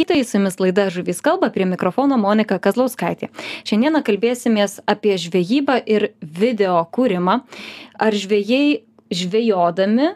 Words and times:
klausytojai, 0.00 0.24
su 0.24 0.36
jumis 0.36 0.60
laida 0.60 0.90
Žuvys 0.90 1.20
kalba, 1.20 1.50
prie 1.50 1.66
mikrofono 1.66 2.16
Monika 2.16 2.56
Kazlauskaitė. 2.58 3.28
Šiandieną 3.68 4.00
kalbėsimės 4.02 4.80
apie 4.88 5.18
žvejybą 5.20 5.82
ir 5.84 6.14
video 6.22 6.88
kūrimą. 6.88 7.42
Ar 8.00 8.16
žvėjai 8.16 8.80
žvejodami 9.12 10.14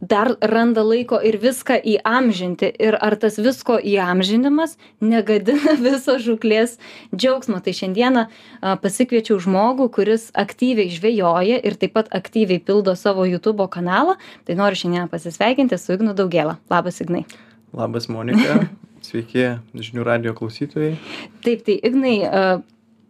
dar 0.00 0.36
randa 0.38 0.84
laiko 0.86 1.18
ir 1.18 1.40
viską 1.42 1.80
įamžinti? 1.82 2.70
Ir 2.78 2.94
ar 2.94 3.16
tas 3.18 3.40
visko 3.42 3.80
įamžinimas 3.82 4.76
negadina 5.00 5.74
viso 5.88 6.14
žūklės 6.22 6.78
džiaugsmo? 7.10 7.58
Tai 7.58 7.74
šiandieną 7.74 8.28
pasikviečiau 8.62 9.40
žmogų 9.42 9.90
kuris 9.98 10.30
aktyviai 10.30 10.94
žvejoja 10.94 11.58
ir 11.58 11.74
taip 11.74 11.98
pat 11.98 12.14
aktyviai 12.14 12.62
pildo 12.62 12.94
savo 12.94 13.26
jutūbo 13.26 13.66
kanalą. 13.66 14.14
Tai 14.46 14.60
noriu 14.62 14.78
šiandien 14.78 15.10
pasisveikinti 15.10 15.74
su 15.74 15.98
ignu 15.98 16.14
daugėla. 16.14 16.60
Labas 16.70 17.02
ignai. 17.02 17.26
Labas 17.72 18.08
Monika, 18.08 18.68
sveiki 19.06 19.46
žinių 19.74 20.04
radio 20.06 20.34
klausytojai. 20.34 20.96
taip 21.44 21.64
tai 21.66 21.78
ignai 21.82 22.16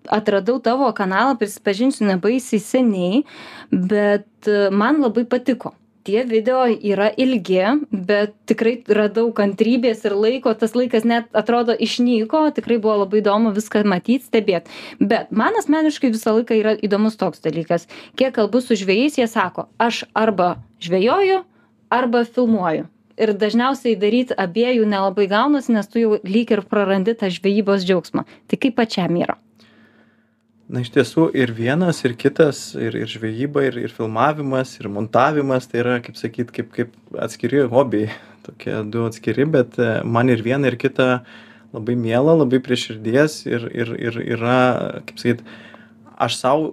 atradau 0.08 0.58
tavo 0.60 0.88
kanalą 0.92 1.36
prisipažinsiu 1.38 2.06
nebaisiai 2.08 2.62
seniai 2.62 3.24
bet 3.70 4.48
man 4.72 5.02
labai 5.02 5.26
patiko. 5.28 5.74
Tie 6.08 6.22
video 6.24 6.62
yra 6.64 7.10
ilgi 7.20 7.58
bet 7.92 8.32
tikrai 8.48 8.78
radau 8.96 9.26
kantrybės 9.36 10.06
ir 10.08 10.14
laiko. 10.16 10.54
Tas 10.56 10.72
laikas 10.72 11.04
net 11.04 11.28
atrodo 11.36 11.76
išnyko 11.76 12.46
tikrai 12.56 12.78
buvo 12.80 13.02
labai 13.02 13.20
įdomu 13.20 13.52
viską 13.56 13.82
matyt 13.84 14.24
stebėt. 14.24 14.70
Bet 15.00 15.28
man 15.28 15.58
asmeniškai 15.60 16.14
visą 16.14 16.38
laiką 16.38 16.56
yra 16.56 16.76
įdomus 16.80 17.20
toks 17.20 17.44
dalykas. 17.44 17.84
Kiek 18.16 18.32
kalbu 18.38 18.64
su 18.64 18.78
žvejais 18.80 19.20
jie 19.20 19.28
sako 19.28 19.68
aš 19.76 20.06
arba 20.16 20.54
žvejoju 20.80 21.42
arba 21.92 22.24
filmuoju 22.24 22.88
ir 23.18 23.34
dažniausiai 23.34 23.98
daryt 23.98 24.32
abiejų 24.38 24.86
nelabai 24.88 25.28
gaunasi 25.30 25.74
nes 25.76 25.90
tu 25.90 26.02
jau 26.04 26.16
lyg 26.24 26.54
ir 26.54 26.64
prarandi 26.70 27.16
tą 27.18 27.30
žvejybos 27.34 27.86
džiaugsmą 27.88 28.24
tai 28.48 28.60
kaip 28.60 28.78
pačiam 28.78 29.18
yra 29.18 29.38
Na 30.68 30.82
iš 30.84 30.90
tiesų 30.92 31.30
ir 31.32 31.48
vienas, 31.56 32.02
ir 32.04 32.12
kitas, 32.20 32.58
ir, 32.76 32.92
ir 32.92 33.08
žvejyba, 33.08 33.62
ir, 33.70 33.78
ir 33.86 33.92
filmavimas, 33.96 34.74
ir 34.76 34.90
montavimas, 34.92 35.64
tai 35.64 35.80
yra, 35.80 35.94
kaip 36.04 36.18
sakyt, 36.20 36.50
kaip, 36.52 36.68
kaip 36.74 36.90
atskiri 37.16 37.62
hobiai, 37.72 38.10
tokie 38.44 38.74
du 38.92 39.06
atskiri, 39.08 39.46
bet 39.48 39.78
e, 39.80 40.02
man 40.04 40.28
ir 40.28 40.44
viena, 40.44 40.68
ir 40.68 40.76
kita 40.76 41.22
labai 41.72 41.96
miela, 41.96 42.36
labai 42.36 42.60
prie 42.60 42.76
širdies 42.76 43.40
ir, 43.48 43.64
ir, 43.72 43.94
ir 43.96 44.20
yra, 44.36 44.60
kaip 45.08 45.24
sakyt, 45.24 45.42
aš 46.20 46.36
savo 46.36 46.68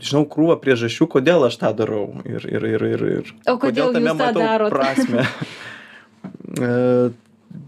žinau 0.00 0.24
krūvą 0.32 0.56
priežasčių, 0.62 1.12
kodėl 1.18 1.44
aš 1.50 1.60
tą 1.60 1.74
darau. 1.76 2.06
Ir, 2.24 2.40
ir, 2.48 2.68
ir, 2.72 2.88
ir, 2.88 3.06
ir 3.18 3.32
O 3.52 3.58
kodėl 3.60 3.92
tame 3.92 4.10
jūs 4.10 4.16
tą 4.16 4.30
matau 4.32 4.42
darot? 4.42 4.72
prasme. 4.72 5.28
E, 6.60 7.14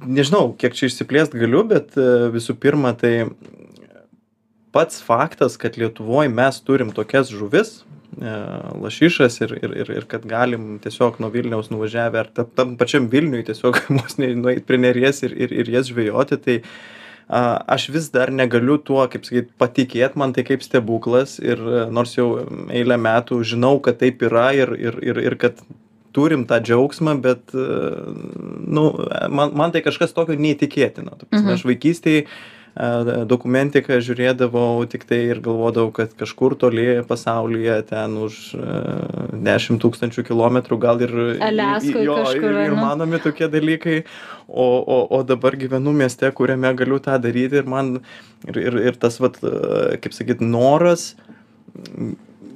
Nežinau, 0.08 0.52
kiek 0.58 0.74
čia 0.76 0.88
išsiplėst 0.88 1.34
galiu, 1.38 1.62
bet 1.68 1.94
e, 1.96 2.28
visų 2.34 2.56
pirma, 2.60 2.92
tai 2.98 3.30
pats 4.74 5.00
faktas, 5.04 5.56
kad 5.60 5.78
Lietuvoje 5.80 6.30
mes 6.32 6.58
turim 6.66 6.90
tokias 6.94 7.30
žuvis, 7.32 7.70
e, 8.18 8.34
lašišas 8.82 9.40
ir, 9.46 9.54
ir, 9.62 9.74
ir, 9.84 9.92
ir 10.00 10.06
kad 10.10 10.26
galim 10.28 10.76
tiesiog 10.84 11.20
nuo 11.22 11.32
Vilniaus 11.32 11.70
nuvažiavę 11.72 12.20
ar 12.20 12.30
tam, 12.36 12.76
pačiam 12.80 13.08
Vilniui 13.12 13.46
tiesiog 13.48 13.80
mus 13.96 14.18
nueiti 14.18 14.66
prie 14.68 14.80
neries 14.82 15.22
ir, 15.26 15.36
ir, 15.46 15.56
ir 15.62 15.72
jas 15.78 15.88
žvejoti, 15.92 16.40
tai 16.44 16.60
a, 16.60 17.42
aš 17.78 17.88
vis 17.94 18.12
dar 18.14 18.34
negaliu 18.34 18.80
tuo, 18.82 19.00
kaip 19.10 19.26
sakyt, 19.28 19.54
patikėti, 19.62 20.20
man 20.20 20.36
tai 20.36 20.44
kaip 20.48 20.64
stebuklas 20.66 21.38
ir 21.40 21.62
nors 21.94 22.16
jau 22.18 22.30
eilę 22.68 23.00
metų 23.08 23.40
žinau, 23.54 23.76
kad 23.84 24.02
taip 24.02 24.26
yra 24.26 24.50
ir, 24.58 24.74
ir, 24.76 25.02
ir, 25.06 25.26
ir 25.30 25.38
kad 25.40 25.64
turim 26.18 26.44
tą 26.50 26.60
džiaugsmą, 26.66 27.16
bet, 27.22 27.54
e, 27.54 27.80
nu, 28.66 28.90
man, 29.30 29.56
man 29.58 29.74
tai 29.74 29.84
kažkas 29.86 30.14
tokio 30.16 30.38
neįtikėtino. 30.38 31.14
Ta 31.14 31.24
prasme, 31.26 31.46
Mhm. 31.48 31.58
Aš 31.58 31.66
vaikystėje 31.68 32.24
dokumentiką 33.26 33.96
žiūrėdavau 34.04 34.86
tik 34.86 35.02
tai 35.08 35.18
ir 35.32 35.40
galvodavau, 35.42 35.90
kad 35.90 36.12
kažkur 36.14 36.54
toli 36.54 37.02
pasaulyje, 37.08 37.80
ten 37.88 38.14
už 38.22 38.54
e, 38.54 38.76
10 39.34 39.80
tūkstančių 39.82 40.22
kilometrų, 40.28 40.78
gal 40.78 41.02
ir... 41.02 41.14
Aliaskoj 41.42 42.06
jo, 42.06 42.18
kažkur, 42.22 42.46
Ir, 42.52 42.60
ir 42.70 42.76
manomi 42.78 43.18
tokie 43.18 43.48
dalykai, 43.50 43.96
o, 44.46 44.68
o, 44.78 45.00
o 45.10 45.22
dabar 45.26 45.58
gyvenu 45.58 45.92
mieste, 45.96 46.30
kuriame 46.30 46.70
galiu 46.78 47.00
tą 47.02 47.18
daryti 47.18 47.58
ir 47.58 47.66
man, 47.66 47.98
ir, 48.46 48.62
ir, 48.62 48.78
ir 48.92 49.00
tas, 49.00 49.18
vat, 49.18 49.40
e, 49.42 49.98
kaip 50.04 50.14
sakyt, 50.14 50.44
noras 50.44 51.16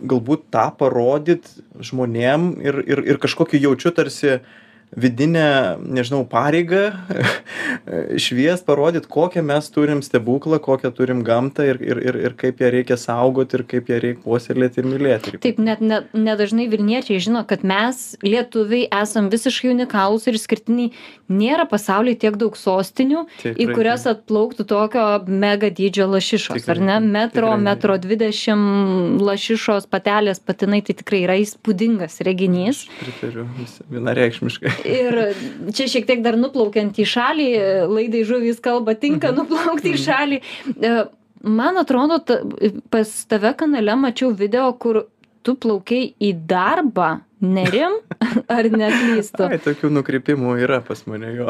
galbūt 0.06 0.48
tą 0.54 0.68
parodyt 0.78 1.50
žmonėm 1.80 2.52
ir, 2.62 2.82
ir, 2.86 3.02
ir 3.14 3.20
kažkokį 3.22 3.62
jaučiu 3.62 3.92
tarsi 3.96 4.40
vidinę, 4.96 5.76
nežinau, 5.88 6.22
pareigą 6.28 6.90
šviest, 8.24 8.66
parodyt, 8.66 9.06
kokią 9.10 9.42
mes 9.42 9.70
turim 9.72 10.02
stebuklą, 10.04 10.58
kokią 10.62 10.90
turim 10.94 11.22
gamtą 11.26 11.64
ir, 11.70 11.80
ir, 11.82 12.00
ir, 12.08 12.18
ir 12.28 12.34
kaip 12.38 12.60
ją 12.60 12.70
reikia 12.74 12.96
saugoti 13.00 13.56
ir 13.58 13.64
kaip 13.70 13.88
ją 13.92 13.98
reikia 14.02 14.22
puoselėti 14.24 14.82
ir 14.82 14.88
mylėti. 14.90 15.34
Taip, 15.42 15.58
net 15.62 15.80
ne- 15.80 16.02
nedažnai 16.14 16.68
Vilniečiai 16.72 17.20
žino, 17.22 17.42
kad 17.48 17.64
mes, 17.66 18.02
lietuviai, 18.24 18.86
esam 19.02 19.30
visiškai 19.32 19.72
unikalūs 19.72 20.28
ir 20.30 20.38
skirtiniai. 20.40 20.92
Nėra 21.32 21.64
pasaulyje 21.70 22.18
tiek 22.26 22.36
daug 22.40 22.56
sostinių, 22.58 23.24
Tikrai 23.40 23.54
į 23.64 23.68
kurias 23.72 24.04
atplauktų 24.10 24.66
tokio 24.68 25.04
mega 25.26 25.70
dydžio 25.72 26.04
lašišos, 26.12 26.60
Tikrai 26.60 26.76
ar 26.76 26.82
ne? 26.82 26.98
ne, 27.00 27.12
Metro, 27.16 27.48
tikrai 27.48 27.56
ne. 27.58 27.64
metro 27.70 27.96
dvidešimt 28.02 29.22
lašišos 29.24 29.88
patelės 29.92 30.42
patinai, 30.44 30.82
tai 30.84 30.96
tikrai 31.00 31.22
yra 31.24 31.38
įspūdingas 31.40 32.20
reginys. 32.26 32.84
Pritariu 33.00 33.46
vienareikšmiškai. 33.92 34.74
Ir 34.88 35.18
čia 35.74 35.88
šiek 35.90 36.06
tiek 36.08 36.22
dar 36.24 36.38
nuplaukiant 36.40 36.96
į 36.98 37.08
šalį, 37.08 37.48
laidai 37.90 38.22
žuvys 38.28 38.62
kalba, 38.64 38.96
tinka 38.98 39.30
nuplaukti 39.36 39.94
į 39.94 40.04
šalį. 40.06 40.40
E, 40.78 40.94
Man 41.42 41.74
atrodo, 41.76 42.20
pas 42.90 43.10
tave 43.26 43.50
kanale 43.58 43.96
mačiau 43.98 44.30
video, 44.30 44.68
kur 44.78 45.00
tu 45.42 45.56
plaukiai 45.58 46.12
į 46.22 46.30
darbą, 46.46 47.16
nerim, 47.42 47.98
ar 48.56 48.68
neklystu? 48.70 49.46
Ai, 49.48 49.58
tokių 49.62 49.90
nukrypimų 49.98 50.54
yra 50.62 50.78
pas 50.86 51.02
mane 51.10 51.32
jo. 51.34 51.48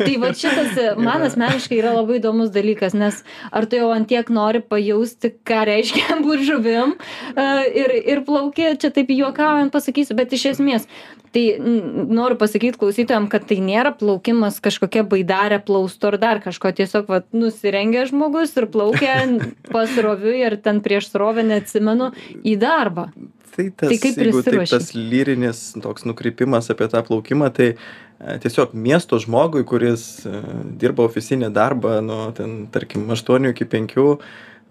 Tai 0.00 0.16
va 0.22 0.32
šitas 0.36 0.74
e, 0.74 0.88
man 0.98 1.20
Yra. 1.20 1.30
asmeniškai 1.30 1.78
yra 1.78 1.94
labai 1.96 2.18
įdomus 2.18 2.50
dalykas, 2.54 2.96
nes 2.98 3.22
ar 3.54 3.68
tu 3.70 3.78
jau 3.78 3.92
antiek 3.94 4.28
nori 4.34 4.62
pajausti, 4.62 5.32
ką 5.46 5.62
reiškia 5.70 6.18
būti 6.26 6.50
žuvim 6.50 6.96
e, 6.96 7.46
ir, 7.84 7.96
ir 8.16 8.24
plaukia, 8.26 8.74
čia 8.80 8.92
taip 8.94 9.14
juokaujant 9.14 9.72
pasakysiu, 9.74 10.18
bet 10.18 10.34
iš 10.36 10.50
esmės, 10.56 10.88
tai 11.34 11.44
noriu 11.62 12.36
pasakyti 12.38 12.78
klausytojams, 12.80 13.30
kad 13.30 13.46
tai 13.46 13.60
nėra 13.62 13.92
plaukimas 13.94 14.58
kažkokia 14.62 15.04
baidarė 15.06 15.60
plausto 15.62 16.10
ar 16.10 16.18
dar 16.22 16.42
kažko, 16.42 16.72
tiesiog 16.74 17.10
va, 17.10 17.22
nusirengia 17.30 18.06
žmogus 18.10 18.56
ir 18.58 18.66
plaukia 18.72 19.20
pasroviui 19.74 20.42
ar 20.48 20.58
ten 20.58 20.82
prieš 20.82 21.12
srovę, 21.12 21.46
neatsimenu, 21.46 22.10
į 22.42 22.58
darbą. 22.60 23.10
Tai, 23.56 23.66
tas, 23.74 23.88
Tai 23.90 23.98
kaip 23.98 24.18
jeigu 24.20 24.42
taip 24.46 24.62
tas 24.70 24.92
lyrinis 24.94 25.62
toks 25.82 26.06
nukrypimas 26.06 26.70
apie 26.72 26.86
tą 26.92 27.02
plaukimą, 27.06 27.48
tai 27.54 27.72
e, 27.72 28.36
tiesiog 28.44 28.76
miesto 28.76 29.18
žmogui, 29.22 29.64
kuris 29.66 30.04
e, 30.28 30.42
dirba 30.80 31.06
oficinį 31.08 31.50
darbą 31.56 31.98
nuo, 32.04 32.28
ten, 32.36 32.68
tarkim, 32.72 33.08
8 33.10 33.50
iki 33.50 33.66
5, 33.72 33.96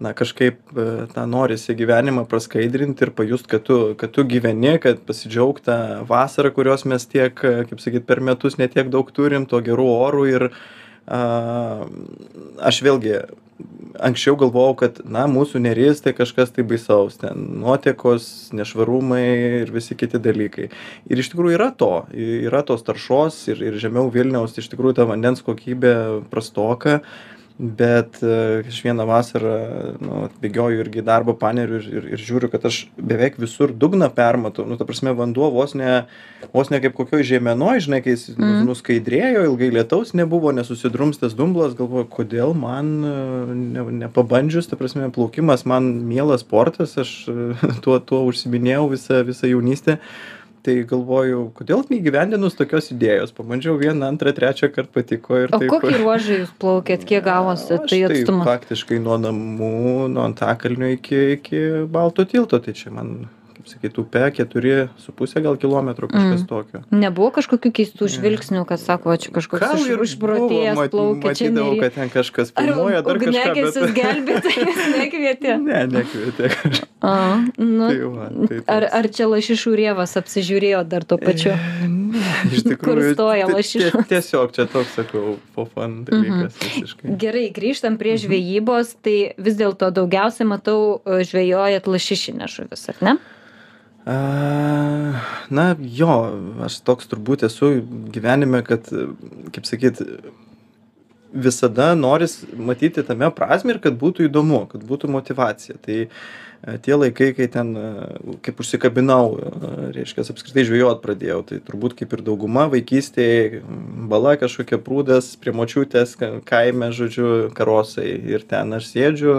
na 0.00 0.14
kažkaip 0.16 0.72
e, 0.72 0.86
tą 1.12 1.26
norisi 1.28 1.76
gyvenimą 1.76 2.24
praskaidrinti 2.30 3.04
ir 3.04 3.12
pajust, 3.16 3.50
kad 3.50 3.66
tu, 3.68 3.78
kad 4.00 4.14
tu 4.16 4.24
gyveni, 4.28 4.78
kad 4.80 5.04
pasidžiaug 5.08 5.60
tą 5.66 5.76
vasarą, 6.08 6.54
kurios 6.56 6.86
mes 6.88 7.04
tiek, 7.10 7.36
kaip 7.36 7.84
sakyt, 7.84 8.08
per 8.08 8.24
metus 8.24 8.56
netiek 8.60 8.88
daug 8.92 9.12
turim, 9.12 9.44
to 9.50 9.60
gerų 9.66 9.90
orų 10.08 10.24
ir 10.32 10.48
a, 11.04 11.20
aš 12.70 12.80
vėlgi 12.86 13.20
anksčiau 14.00 14.36
galvojau, 14.40 14.76
kad, 14.82 15.00
na, 15.04 15.26
mūsų 15.30 15.62
neris 15.64 16.02
tai 16.04 16.12
kažkas 16.16 16.54
tai 16.56 16.64
baisaus, 16.66 17.18
ten 17.20 17.42
nuotekos, 17.62 18.50
nešvarumai 18.56 19.24
ir 19.62 19.74
visi 19.74 19.96
kiti 19.98 20.20
dalykai. 20.22 20.70
Ir 21.10 21.22
iš 21.22 21.32
tikrųjų 21.32 21.58
yra 21.58 21.70
to, 21.76 21.92
yra 22.14 22.62
tos 22.66 22.84
taršos 22.86 23.42
ir, 23.52 23.64
ir 23.70 23.80
žemiau 23.82 24.12
Vilniaus 24.12 24.56
iš 24.60 24.70
tikrųjų 24.72 25.00
ta 25.00 25.08
vandens 25.10 25.44
kokybė 25.46 25.94
prastoka, 26.32 27.00
bet 27.60 28.22
e, 28.24 28.64
aš 28.64 28.80
vieną 28.86 29.04
vasarą 29.08 29.54
nu, 30.00 30.20
bėgioju 30.40 30.80
irgi 30.80 31.02
į 31.02 31.06
darbo 31.06 31.34
panerių 31.36 31.80
ir, 31.80 31.88
ir, 32.00 32.06
ir 32.16 32.22
žiūriu, 32.24 32.48
kad 32.52 32.64
aš 32.68 32.86
beveik 32.96 33.36
visur 33.40 33.74
dugną 33.76 34.08
permatau, 34.16 34.64
nu, 34.68 34.78
ta 34.80 34.86
prasme, 34.88 35.12
vanduo 35.16 35.50
vos 35.52 35.76
ne, 35.76 36.06
vos 36.54 36.72
ne 36.72 36.80
kaip 36.80 36.96
kokioj 36.96 37.26
žemėnoj, 37.34 37.82
žinai, 37.86 38.00
kai 38.04 38.16
jis 38.16 38.30
Mhm. 38.40 38.64
nuskaidrėjo, 38.68 39.44
ilgai 39.50 39.70
lietaus 39.74 40.14
nebuvo, 40.16 40.52
nesusidrumstas 40.56 41.36
dumblas, 41.36 41.76
galvoju, 41.78 42.08
kodėl 42.12 42.54
man 42.56 42.92
e, 43.04 43.14
ne, 43.54 43.84
nepabandžius, 44.04 44.70
ta 44.70 44.78
prasme, 44.80 45.10
plaukimas 45.14 45.66
man 45.68 45.92
mielas 46.08 46.44
sportas, 46.46 46.96
aš 47.00 47.14
e, 47.28 47.38
tuo, 47.84 47.98
tuo 48.00 48.24
užsiminėjau 48.30 48.88
visą, 48.94 49.22
visą 49.28 49.50
jaunystę. 49.50 50.00
Tai 50.60 50.74
galvoju, 50.84 51.44
kodėl 51.56 51.86
neįgyvendinus 51.88 52.56
tokios 52.58 52.90
idėjos. 52.92 53.32
Pabandžiau 53.36 53.78
vieną, 53.80 54.10
antrą, 54.12 54.34
trečią 54.36 54.68
kartą 54.74 54.92
patiko 54.98 55.38
ir 55.40 55.54
O 55.56 55.60
kokį 55.62 55.92
ruožą 56.02 56.40
jūs 56.42 56.54
plaukėt, 56.60 57.06
kiek 57.08 57.24
gavosi 57.24 57.78
tai 57.88 58.00
atstumą? 58.10 58.44
Faktiškai 58.48 59.00
nuo 59.00 59.16
namų, 59.22 60.10
nuo 60.12 60.26
Antakalnio 60.28 60.92
iki, 60.98 61.20
iki 61.38 61.62
Balto 61.88 62.28
tilto, 62.28 62.60
tai 62.60 62.76
čia 62.76 62.92
man 62.92 63.14
kaip 63.60 63.68
sakyt 63.68 63.98
upe 64.00 64.22
keturi 64.32 64.88
su 64.96 65.12
puse 65.12 65.40
gal 65.44 65.56
kilometro 65.60 66.08
kažkas 66.08 66.40
Mm. 66.40 66.46
tokio 66.48 66.80
Nebuvo 66.90 67.28
kažkokių 67.36 67.70
keistų 67.76 68.08
žvilgsnių, 68.08 68.64
kad 68.66 68.80
sako, 68.80 69.12
čia 69.20 69.30
kažkoks 69.36 69.60
gal 69.60 69.76
iš, 69.76 69.86
ir 69.92 69.98
išprotėjęs 70.06 70.76
mat- 70.78 70.90
plaukia, 70.90 71.34
čia 71.36 71.50
matydavau 71.50 71.76
kad 71.80 71.94
ten 71.94 72.08
kažkas 72.10 72.52
filmuoja 72.56 73.02
dar 73.04 73.18
kažką 73.20 73.54
bet 73.54 73.94
gelbėtojas 74.00 74.80
nekvietė? 75.00 75.52
ne 75.60 75.80
nekvietė 75.92 76.50
A, 77.00 77.44
nu, 77.56 77.88
tai 77.88 78.00
va 78.12 78.26
tai 78.48 78.58
ar, 78.68 78.84
ar 78.92 79.08
čia 79.08 79.24
lašišų 79.28 79.70
rievas 79.76 80.16
apsižiūrėjo 80.20 80.82
dar 80.88 81.04
tuo 81.04 81.16
pačiu? 81.20 81.52
Ne, 81.88 82.20
iš 82.52 82.62
Kur 82.64 82.72
tikrųjų 82.76 83.12
stoja 83.14 83.46
ti- 83.46 83.52
ti- 83.52 83.56
lašišos? 83.56 84.08
tiesiog 84.08 84.52
čia 84.56 84.66
toks 84.68 84.96
sakau 84.96 85.36
for 85.54 85.68
fun 85.74 86.04
dalykas 86.04 86.56
visiškai 86.64 87.16
Gerai, 87.20 87.46
grįžtam 87.52 87.96
prie 88.00 88.16
Mhm. 88.16 88.22
žvejybos, 88.24 88.94
tai 89.04 89.34
vis 89.38 89.56
dėlto 89.56 89.90
daugiausiai 89.92 90.46
matau 90.48 91.00
e, 91.04 91.20
žvejojat 91.24 91.84
lašišinę 91.88 92.48
žuvis, 92.48 92.88
ar 92.92 92.96
ne? 93.00 93.16
A, 94.10 94.16
na 95.54 95.64
jo 95.78 96.14
aš 96.66 96.80
toks 96.86 97.06
turbūt 97.10 97.44
esu 97.46 97.68
gyvenime 98.14 98.62
kad 98.66 98.88
kaip 99.54 99.68
sakyt 99.68 100.00
visada 101.30 101.92
noris 101.94 102.40
matyti 102.56 103.04
tame 103.06 103.28
prasmę 103.36 103.76
ir 103.76 103.82
kad 103.84 103.98
būtų 104.00 104.26
įdomu 104.26 104.64
kad 104.72 104.82
būtų 104.88 105.10
motyvacija 105.14 105.78
tai 105.84 105.98
tie 106.60 106.94
laikai 106.94 107.30
kai 107.36 107.46
ten 107.48 107.72
e, 107.76 107.90
kaip 108.44 108.60
užsikabinau 108.60 109.32
e, 109.32 109.50
reiškias 109.96 110.28
apskritai 110.32 110.66
žvejot 110.68 111.00
pradėjau 111.00 111.40
tai 111.48 111.60
turbūt 111.64 111.94
kaip 111.96 112.12
ir 112.16 112.22
dauguma 112.26 112.66
vaikystėj 112.72 113.62
bala 114.10 114.34
kažkokia 114.40 114.80
prūdas 114.84 115.32
prie 115.40 115.54
močiutės 115.56 116.12
ka- 116.20 116.32
kaime 116.48 116.90
žodžiu 116.96 117.48
karosai. 117.56 118.10
Ir 118.30 118.44
ten 118.48 118.76
aš 118.76 118.90
sėdžiu 118.92 119.36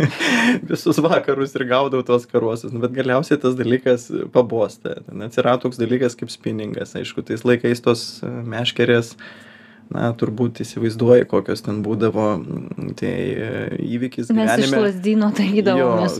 visus 0.72 0.98
vakarus 1.04 1.54
ir 1.54 1.66
gaudau 1.70 2.02
tuos 2.06 2.26
karosus 2.30 2.74
nu 2.74 2.82
bet 2.82 2.96
galiausiai 2.98 3.38
tas 3.40 3.54
dalykas 3.58 4.08
pabosta. 4.34 4.98
Ten 5.06 5.22
atsirado 5.28 5.68
toks 5.68 5.78
dalykas 5.78 6.18
kaip 6.18 6.34
spiningas. 6.34 6.96
Aišku 6.98 7.22
tais 7.26 7.46
laikais 7.46 7.84
tos 7.84 8.08
e, 8.26 8.34
meškerės 8.50 9.14
na 9.90 10.10
turbūt 10.14 10.60
įsivaizduoji 10.62 11.26
kokios 11.30 11.64
ten 11.66 11.80
būdavo 11.84 12.26
mm, 12.38 12.90
tai 12.98 13.12
e, 13.12 13.48
įvykis 13.96 14.30
Mes 14.30 14.52
iš 14.52 14.68
gyvenime 14.68 14.82
lasdyno 14.84 15.30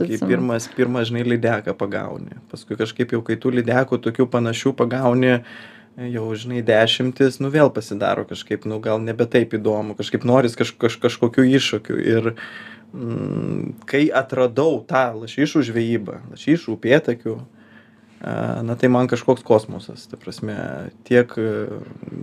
kai 0.00 0.18
pirmas, 0.32 0.66
pirmas, 0.74 1.10
žinai, 1.10 1.22
lydeką 1.28 1.74
pagauni. 1.78 2.40
Paskui 2.50 2.78
kažkaip 2.80 3.14
jau, 3.14 3.22
kai 3.26 3.38
tų 3.40 3.54
lydekų 3.60 4.00
tokių 4.06 4.26
panašių 4.32 4.74
pagauni, 4.78 5.36
jau, 6.10 6.26
žinai, 6.42 6.64
dešimtis, 6.66 7.38
nu 7.44 7.52
vėl 7.54 7.70
pasidaro 7.74 8.26
kažkaip, 8.26 8.66
nu 8.70 8.80
gal 8.82 8.98
nebe 9.02 9.28
taip 9.30 9.54
įdomu, 9.58 9.94
kažkaip 9.98 10.26
noris 10.26 10.58
kaž, 10.58 10.74
kaž, 10.74 10.98
kažkokių 11.06 11.46
iššūkių. 11.60 12.02
Ir 12.10 12.32
mm, 12.34 13.62
kai 13.90 14.08
atradau 14.10 14.82
tą 14.90 15.06
lašišų 15.22 15.64
žvejybą, 15.70 16.20
lašišų, 16.34 16.74
upėtakių, 16.74 17.38
a, 17.38 17.59
na 18.62 18.76
tai 18.76 18.88
man 18.88 19.08
kažkoks 19.08 19.44
kosmosas. 19.46 20.04
Ta 20.10 20.18
prasme, 20.20 20.56
tiek 21.08 21.32
e, 21.40 21.50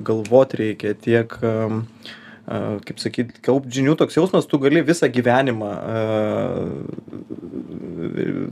galvot 0.05 0.53
reikia, 0.53 0.93
tiek, 0.93 1.33
am, 1.41 1.87
a, 2.45 2.77
kaip 2.85 3.01
sakyt, 3.01 3.39
kaupt 3.45 3.71
žinių 3.73 3.95
toks 3.97 4.19
jausmas, 4.19 4.45
tu 4.45 4.59
gali 4.61 4.85
visą 4.85 5.09
gyvenimą 5.09 5.71
a, 5.73 6.03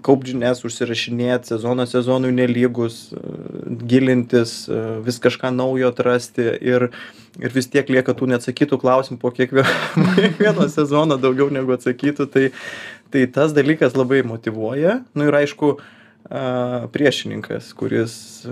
kaupt 0.06 0.26
žinias, 0.32 0.64
užsirašinėti, 0.66 1.54
sezonas 1.54 1.94
sezonui 1.94 2.34
nelygus, 2.34 3.14
gilintis, 3.86 4.64
vis 5.06 5.22
kažką 5.22 5.52
naujo 5.54 5.92
atrasti 5.94 6.48
ir, 6.66 6.90
ir 7.38 7.54
vis 7.54 7.70
tiek 7.70 7.90
lieka 7.94 8.16
tų 8.18 8.32
neatsakytų 8.34 8.80
klausimų 8.82 9.22
po 9.22 9.30
kiekvieno, 9.38 10.66
sezono 10.74 11.20
daugiau 11.22 11.52
negu 11.54 11.78
atsakytų. 11.78 12.26
Tai, 12.34 12.48
tai 13.14 13.28
tas 13.30 13.54
dalykas 13.54 13.94
labai 13.94 14.24
motivuoja. 14.26 15.04
Na 15.14 15.22
nu, 15.22 15.30
ir 15.30 15.38
aišku, 15.44 15.78
a, 15.78 15.95
priešininkas, 16.92 17.68
kuris, 17.78 18.46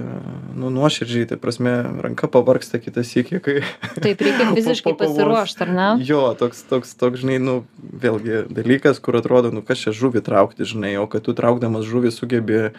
nu, 0.56 0.70
nuoširdžiai, 0.70 1.26
tai 1.32 1.38
prasme, 1.42 1.72
ranka 2.06 2.28
pavarksta 2.30 2.78
kitas 2.78 3.16
iki, 3.18 3.40
kai... 3.42 3.56
Taip, 3.98 4.22
reikia 4.22 4.52
fiziškai 4.58 4.94
pasiruošti, 5.00 5.64
ar 5.66 5.74
ne? 5.74 5.88
Jo, 6.06 6.22
toks, 6.38 6.62
toks, 6.70 6.94
toks, 7.00 7.24
žinai, 7.24 7.40
nu, 7.42 7.64
vėlgi 7.82 8.44
dalykas, 8.54 9.02
kur 9.02 9.18
atrodo, 9.18 9.50
nu, 9.56 9.66
kas 9.66 9.82
čia 9.82 9.96
žuvį 9.96 10.22
traukti, 10.26 10.70
žinai, 10.70 10.94
o 11.02 11.08
kad 11.10 11.26
tu 11.26 11.34
traukdamas 11.38 11.88
žuvį 11.90 12.12
sugebi 12.14 12.60
e, 12.62 12.70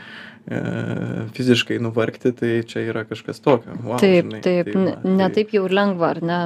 fiziškai 1.35 1.81
nuvargti, 1.83 2.31
tai 2.37 2.53
čia 2.69 2.85
yra 2.87 3.03
kažkas 3.09 3.43
tokio. 3.43 3.75
Wow, 3.83 3.99
Taip, 3.99 4.29
žinai, 4.29 4.41
taip, 4.47 4.71
tai 4.71 4.85
ne, 4.85 4.95
va, 5.03 5.19
tai- 5.27 5.31
taip 5.41 5.55
jau 5.57 5.65
ir 5.67 5.75
lengva, 5.75 6.13
ar 6.15 6.23
ne, 6.23 6.39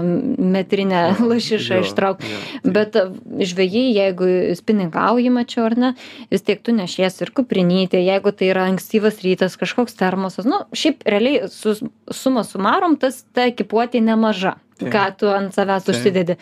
metrinę 0.56 1.02
lašišą 1.32 1.82
ištraukti. 1.84 2.32
Bet 2.64 2.96
a, 2.96 3.08
žvejai, 3.44 3.86
jeigu 3.98 4.32
spiningauji 4.56 5.32
mačiau 5.36 5.68
ar 5.68 5.76
ne, 5.84 5.92
vis 6.32 6.48
tiek 6.48 6.64
tu 6.64 6.72
nešies 6.76 7.20
ir 7.26 7.34
kuprinytė, 7.36 8.00
jeigu 8.08 8.32
tai 8.38 8.50
yra 8.52 8.68
ankstyvas 8.70 9.20
rytas, 9.24 9.58
kažkoks 9.60 9.98
termosas, 9.98 10.48
nu, 10.48 10.62
šiaip 10.76 11.04
realiai 11.08 11.50
su, 11.52 11.76
suma 12.14 12.44
sumarom, 12.46 12.96
tas 13.00 13.24
ta 13.34 13.48
ekipuotė 13.50 14.02
nemaža, 14.04 14.56
Taip. 14.78 14.90
ką 14.94 15.06
tu 15.20 15.30
ant 15.32 15.54
savęs 15.54 15.86
Taip. 15.88 15.96
užsidedi. 15.96 16.38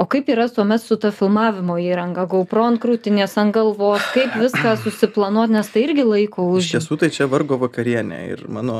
O 0.00 0.06
kaip 0.08 0.30
yra 0.32 0.46
tuomet 0.48 0.80
su 0.80 0.96
ta 0.96 1.10
filmavimo 1.12 1.74
įranga, 1.76 2.22
GoPro 2.30 2.62
ant 2.70 2.80
krūtinės, 2.80 3.34
ant 3.42 3.52
galvos, 3.52 4.00
kaip 4.14 4.32
viską 4.40 4.78
susiplanuoti, 4.80 5.52
nes 5.58 5.68
tai 5.68 5.82
irgi 5.84 6.06
laiko 6.08 6.46
Iš 6.56 6.56
už. 6.56 6.70
tiesų 6.78 6.96
tai 7.02 7.10
čia 7.12 7.26
vargo 7.28 7.58
vakarienė 7.60 8.20
ir 8.30 8.46
mano 8.48 8.78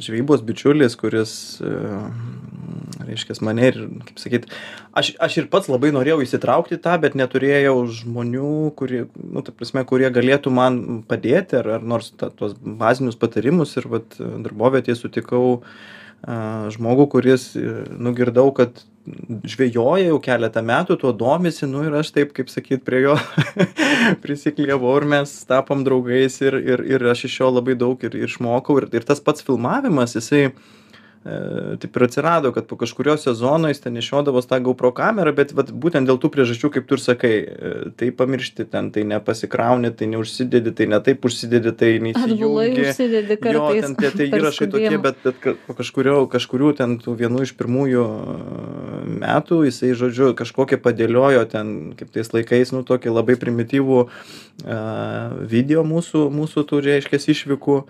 žvejybos 0.00 0.40
bičiulis, 0.48 0.96
kuris, 0.96 1.34
e, 3.02 3.06
reiškia, 3.10 3.36
mane 3.44 3.68
ir, 3.70 3.78
kaip 4.08 4.20
sakyt, 4.22 4.46
aš, 4.98 5.12
aš 5.22 5.38
ir 5.42 5.48
pats 5.52 5.70
labai 5.72 5.92
norėjau 5.94 6.20
įsitraukti 6.24 6.78
į 6.78 6.82
tą, 6.84 6.98
bet 7.02 7.16
neturėjau 7.18 7.76
žmonių, 8.02 8.52
kurie, 8.78 9.04
nu, 9.22 9.42
ta 9.44 9.54
prasme, 9.56 9.84
kurie 9.88 10.10
galėtų 10.14 10.52
man 10.54 11.02
padėti 11.08 11.60
ar, 11.60 11.74
ar 11.78 11.90
nors 11.94 12.12
ta, 12.16 12.30
tuos 12.30 12.54
bazinius 12.62 13.18
patarimus 13.20 13.76
ir 13.76 13.90
vat 13.92 14.16
darbovietėje 14.18 15.00
sutikau 15.02 15.58
a, 15.60 16.70
žmogų, 16.72 17.10
kuris, 17.16 17.52
e, 17.58 17.82
nugirdau, 17.98 18.48
kad 18.56 18.84
žvejoja 19.48 20.10
jau 20.10 20.18
keletą 20.22 20.62
metų, 20.64 20.96
tuo 21.00 21.10
domisi, 21.16 21.66
nu 21.66 21.82
ir 21.86 21.94
aš 21.98 22.12
taip, 22.14 22.34
kaip 22.36 22.50
sakyt, 22.52 22.84
prie 22.86 23.02
jo 23.06 23.16
prisiklievau 24.22 24.94
ir 25.00 25.08
mes 25.16 25.32
tapom 25.48 25.82
draugais 25.86 26.38
ir, 26.44 26.58
ir, 26.60 26.84
ir 26.94 27.06
aš 27.10 27.26
iš 27.26 27.40
jo 27.40 27.50
labai 27.50 27.74
daug 27.78 28.02
ir 28.06 28.14
išmokau. 28.28 28.78
Ir, 28.78 28.88
ir 28.94 29.06
tas 29.08 29.22
pats 29.24 29.42
filmavimas, 29.46 30.14
jisai 30.18 30.52
e, 31.24 31.76
taip 31.82 31.96
ir 31.96 32.04
atsirado, 32.06 32.52
kad 32.52 32.66
po 32.70 32.76
kažkurio 32.80 33.16
sezono 33.20 33.70
jis 33.70 33.82
ten 33.84 33.96
nešiodavos 33.98 34.48
tą 34.50 34.58
GoPro 34.64 34.92
kamerą, 34.96 35.34
bet 35.36 35.54
vat, 35.56 35.72
būtent 35.72 36.08
dėl 36.08 36.20
tų 36.22 36.30
priežasčių, 36.34 36.70
kaip 36.76 36.88
tu 36.88 36.98
ir 36.98 37.02
sakai, 37.04 37.32
e, 37.42 37.72
tai 37.98 38.10
pamiršti 38.16 38.66
ten, 38.72 38.90
tai 38.94 39.04
nepasikrauni, 39.08 39.92
tai 39.96 40.10
neužsidedi, 40.12 40.74
tai 40.78 40.88
ne 40.92 41.00
taip 41.04 41.24
užsidedi, 41.28 41.74
tai 41.78 41.92
neįsijungi. 42.04 42.86
užsidedi 42.88 43.38
Jo, 43.42 43.42
kartais. 43.42 43.86
ten 43.86 43.96
tie, 44.00 44.12
tie 44.18 44.28
įrašai 44.30 44.70
tokie, 44.72 44.98
bet, 45.02 45.22
bet 45.26 45.50
po 45.66 45.78
kažkurio, 45.78 46.16
kažkurių 46.32 46.74
ten 46.82 46.98
tų 47.02 47.16
vienų 47.22 47.46
iš 47.48 47.54
pirmųjų 47.60 48.06
e, 48.06 48.38
metų 49.22 49.62
jisai, 49.68 49.92
žodžiu, 49.98 50.32
kažkokią 50.38 50.80
padėliojo 50.82 51.44
ten, 51.50 51.92
kaip 51.98 52.14
tais 52.14 52.32
laikais, 52.34 52.74
nu, 52.74 52.82
tokį 52.86 53.12
labai 53.14 53.38
primityvų 53.40 53.98
uh, 54.02 54.10
video 55.48 55.82
mūsų, 55.86 56.26
mūsų 56.32 56.64
tų, 56.68 56.80
reiškia, 56.86 57.20
išvykų. 57.34 57.82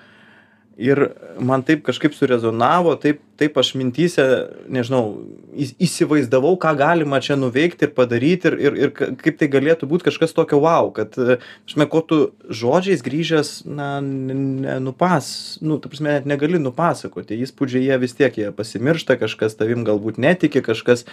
Ir 0.80 1.02
man 1.36 1.60
taip 1.68 1.82
kažkaip 1.84 2.14
surezonavo, 2.16 2.94
taip, 2.96 3.18
taip 3.36 3.58
aš 3.60 3.74
mintyse, 3.76 4.24
nežinau, 4.72 5.18
įs- 5.52 5.74
įsivaizdavau, 5.84 6.54
ką 6.56 6.72
galima 6.80 7.20
čia 7.20 7.36
nuveikti 7.36 7.84
ir 7.84 7.92
padaryti 7.92 8.48
ir, 8.48 8.56
ir, 8.56 8.78
ir 8.86 8.94
ka- 8.96 9.10
kaip 9.20 9.36
tai 9.36 9.50
galėtų 9.52 9.84
būti 9.90 10.08
kažkas 10.08 10.32
tokio 10.32 10.62
wow, 10.64 10.88
kad, 10.96 11.12
e, 11.20 11.36
žinai, 11.68 11.88
ko 11.92 12.00
tu 12.00 12.20
žodžiais 12.48 13.04
grįžęs, 13.04 13.52
na, 13.68 14.00
nenupas, 14.00 15.58
nu, 15.60 15.76
ta 15.76 15.92
prasme, 15.92 16.16
net 16.16 16.30
negali 16.32 16.60
nupasakoti, 16.62 17.36
įspūdžiai 17.44 17.84
jie 17.90 18.00
vis 18.00 18.16
tiek, 18.16 18.40
jie 18.40 18.48
pasimiršta, 18.56 19.20
kažkas 19.20 19.60
tavim 19.60 19.84
galbūt 19.84 20.16
netiki, 20.16 20.64
kažkas, 20.64 21.04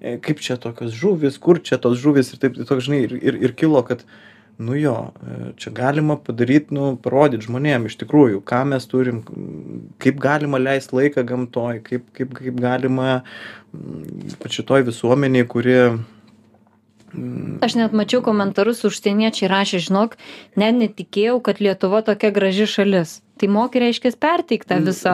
e, 0.00 0.16
kaip 0.24 0.40
čia 0.40 0.56
tokios 0.56 0.96
žuvis, 0.96 1.36
kur 1.36 1.60
čia 1.60 1.76
tos 1.76 2.00
žuvis 2.00 2.32
ir 2.32 2.40
taip, 2.46 2.56
toks, 2.64 2.88
žinai, 2.88 3.04
ir, 3.10 3.18
ir, 3.20 3.42
ir 3.50 3.52
kilo, 3.60 3.84
kad, 3.84 4.06
nu 4.62 4.76
jo, 4.78 4.96
e, 5.22 5.38
čia 5.60 5.72
galima 5.76 6.16
padaryti, 6.16 6.74
nu, 6.76 6.92
parodyti 7.02 7.48
žmonėm 7.48 7.88
iš 7.88 7.98
tikrųjų, 8.02 8.40
ką 8.48 8.62
mes 8.72 8.88
turim, 8.90 9.22
kaip 10.02 10.22
galima 10.22 10.60
leisti 10.62 10.96
laiką 10.98 11.26
gamtoj, 11.28 11.82
kaip, 11.86 12.08
kaip, 12.16 12.34
kaip 12.38 12.58
galima 12.62 13.20
pač 14.42 14.60
šitoj 14.60 14.86
visuomeniai, 14.90 15.48
kuri 15.48 15.76
Aš 17.62 17.74
net 17.76 17.92
mačiau 17.96 18.22
komentarus, 18.24 18.84
užsieniečiai 18.88 19.50
rašė, 19.52 19.82
žinok, 19.84 20.16
net 20.56 20.78
netikėjau, 20.78 21.40
kad 21.44 21.60
Lietuva 21.60 22.00
tokia 22.06 22.32
graži 22.32 22.64
šalis. 22.70 23.20
Tai 23.40 23.48
moki 23.52 23.82
reiškia 23.82 24.12
perteikti 24.22 24.70
tą 24.70 24.78
visą 24.86 25.12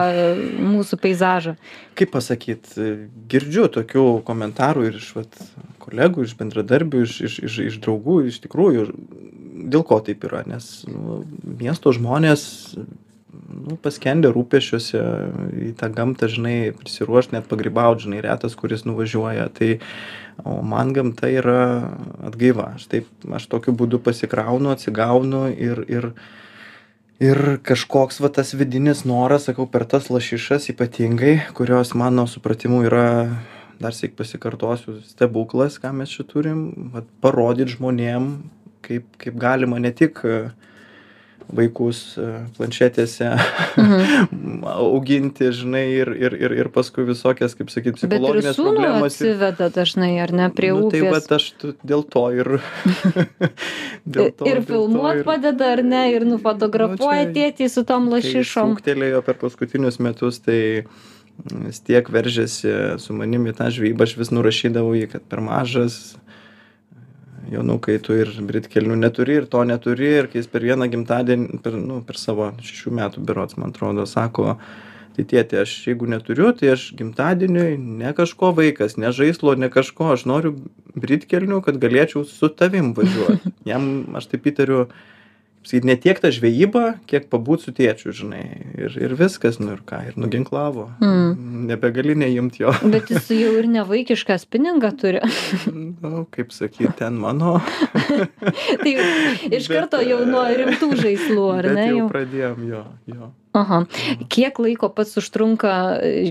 mūsų 0.63 0.99
peizažą. 1.01 1.55
kaip 1.99 2.13
pasakyt, 2.13 2.71
girdžiu 3.31 3.67
tokių 3.73 4.05
komentarų 4.27 4.85
ir 4.87 4.99
iš 5.01 5.09
vat, 5.17 5.41
kolegų, 5.83 6.23
iš 6.23 6.37
bendradarbių, 6.39 7.03
iš, 7.03 7.19
iš, 7.27 7.37
iš, 7.49 7.59
iš 7.71 7.79
draugų, 7.83 8.21
iš 8.29 8.39
tikrųjų, 8.45 8.85
dėl 9.67 9.83
ko 9.83 9.99
taip 10.05 10.23
yra, 10.29 10.45
nes 10.47 10.69
nu, 10.87 11.23
miesto 11.43 11.91
žmonės 11.95 12.45
nu, 13.33 13.77
paskendę 13.81 14.31
rūpešiuose 14.33 15.03
į 15.69 15.71
tą 15.79 15.91
gamtą, 15.93 16.29
žinai, 16.31 16.57
prisiruošti, 16.79 17.35
net 17.37 17.47
pagrybauti, 17.51 18.07
žinai, 18.07 18.23
retas, 18.25 18.57
kuris 18.59 18.85
nuvažiuoja. 18.87 19.47
Tai, 19.55 19.71
o 20.43 20.59
man 20.65 20.93
gamta 20.95 21.29
yra 21.31 21.61
atgaiva. 22.25 22.73
Aš, 22.77 22.89
taip, 22.91 23.09
aš 23.35 23.49
tokiu 23.51 23.75
būdu 23.77 24.01
pasikraunu, 24.03 24.71
atsigaunu 24.73 25.47
ir, 25.53 25.83
ir, 25.91 26.11
ir 27.19 27.59
kažkoks 27.65 28.21
va 28.23 28.31
tas 28.33 28.55
vidinis 28.55 29.03
noras 29.07 29.49
sakau 29.49 29.67
per 29.69 29.85
tas 29.89 30.09
lašišas 30.09 30.71
ypatingai 30.73 31.35
kurios 31.57 31.91
mano 31.99 32.25
supratimu 32.31 32.85
yra 32.87 33.07
darsyk 33.83 34.15
pasikartosiu 34.19 34.99
stebuklas 35.03 35.79
ką 35.83 35.91
mes 35.95 36.15
čia 36.15 36.23
turim 36.27 36.91
vat 36.95 37.07
parodyt 37.23 37.75
žmonėm 37.75 38.31
kaip 38.87 39.11
kaip 39.19 39.35
galima 39.39 39.79
ne 39.83 39.91
tik 39.91 40.23
vaikus 41.55 41.99
planšetėse 42.57 43.29
Mhm. 43.79 44.63
auginti 44.79 45.49
žinai 45.55 45.83
ir 46.01 46.11
ir 46.13 46.33
ir 46.37 46.51
ir 46.61 46.67
paskui 46.75 47.05
visokias 47.07 47.55
kaip 47.57 47.71
sakyt 47.73 47.97
Bet 47.97 48.03
ir 48.03 48.09
psichologinės 48.19 48.59
problemos 48.59 49.17
ir 49.21 49.31
atsiveda 49.33 49.69
dažnai, 49.73 50.11
ar 50.21 50.31
ne, 50.35 50.49
prie 50.53 50.69
nu, 50.75 50.89
tai 50.93 51.01
upės. 51.01 51.11
vat 51.15 51.31
aš 51.39 51.47
tu- 51.61 51.73
dėl 51.85 52.03
to 52.05 52.23
ir 52.37 52.51
dėl 54.15 54.31
to 54.37 54.47
ir 54.49 54.61
filmuot 54.67 55.21
ir- 55.21 55.25
padeda, 55.27 55.71
ar 55.77 55.83
ne, 55.83 56.03
ir 56.13 56.25
nufotografuoja 56.29 57.25
Nu, 57.29 57.33
tėtį 57.35 57.69
su 57.69 57.83
tom 57.87 58.09
lašišom. 58.13 58.75
šūktelėjo 58.77 59.23
per 59.25 59.39
paskutinius 59.41 59.99
metus 60.03 60.39
tai 60.45 60.83
vis 61.65 61.79
tiek 61.79 62.03
veržėsi 62.11 62.99
su 62.99 63.13
manimi 63.15 63.53
tą 63.55 63.69
žvejybą 63.71 64.03
aš 64.05 64.17
vis 64.19 64.31
nurašydavau 64.35 64.91
jį 64.97 65.07
kad 65.13 65.23
per 65.31 65.39
mažas 65.41 66.17
jonukai 67.53 67.97
tu 68.03 68.17
ir 68.17 68.31
britkelnių 68.45 68.97
neturi 68.99 69.39
ir 69.41 69.47
to 69.51 69.63
neturi 69.67 70.11
ir 70.19 70.29
kai 70.31 70.41
jis 70.41 70.51
per 70.51 70.65
vieną 70.65 70.89
gimtadienį 70.91 71.61
per 71.63 71.77
nu 71.79 72.01
per 72.05 72.19
savo 72.19 72.51
šešių 72.61 72.93
metų 72.99 73.25
berods 73.25 73.57
man 73.59 73.73
atrodo 73.73 74.05
sako 74.09 74.55
tai 75.15 75.25
tėti 75.27 75.59
aš 75.59 75.73
jeigu 75.89 76.07
neturiu 76.09 76.51
tai 76.55 76.73
aš 76.75 76.89
gimtadieniui 76.99 77.77
ne 78.03 78.13
kažko 78.15 78.53
vaikas 78.57 78.97
ne 79.01 79.11
žaislo 79.15 79.55
ne 79.59 79.71
kažko 79.73 80.13
aš 80.15 80.25
noriu 80.29 80.55
britkelnių 80.95 81.61
kad 81.65 81.79
galėčiau 81.81 82.25
su 82.27 82.49
tavim 82.49 82.93
važiuot. 82.97 83.47
Jam 83.69 83.89
aš 84.19 84.29
taip 84.33 84.47
įtariu 84.51 84.87
sakyt 85.63 85.83
ne 85.85 85.95
tiek 85.99 86.19
ta 86.23 86.29
žvejyba 86.31 86.83
kiek 87.09 87.25
pabūt 87.29 87.65
su 87.67 87.71
tėčiu 87.75 88.13
žinai 88.15 88.43
ir 88.79 88.95
ir 88.97 89.15
viskas 89.19 89.59
nu 89.59 89.73
ir 89.75 89.81
ką 89.85 89.99
ir 90.07 90.15
nuginklavo 90.17 90.87
Mm. 91.03 91.67
nebegali 91.69 92.15
neimt 92.15 92.57
jo 92.61 92.71
Bet 92.95 93.09
jis 93.11 93.27
jau 93.35 93.51
ir 93.59 93.67
nevaikišką 93.67 94.37
spiningą 94.39 94.91
turi. 94.97 95.19
nu 96.03 96.25
kaip 96.31 96.51
sakyt 96.55 96.95
ten 97.01 97.19
mano 97.19 97.59
tai 98.83 98.95
iš 99.51 99.67
Bet, 99.67 99.75
karto 99.75 100.01
jau 100.05 100.23
nuo 100.25 100.45
rimtų 100.47 100.89
žaislų, 101.03 101.45
ar 101.59 101.67
bet 101.69 101.75
ne? 101.77 101.87
jau 101.91 101.97
Jau. 101.99 102.09
pradėjom 102.15 102.65
jo 102.69 102.83
jo 103.13 103.31
Aha. 103.59 103.79
Kiek 104.31 104.59
laiko 104.63 104.89
pats 104.95 105.17
užtrunka, 105.19 105.71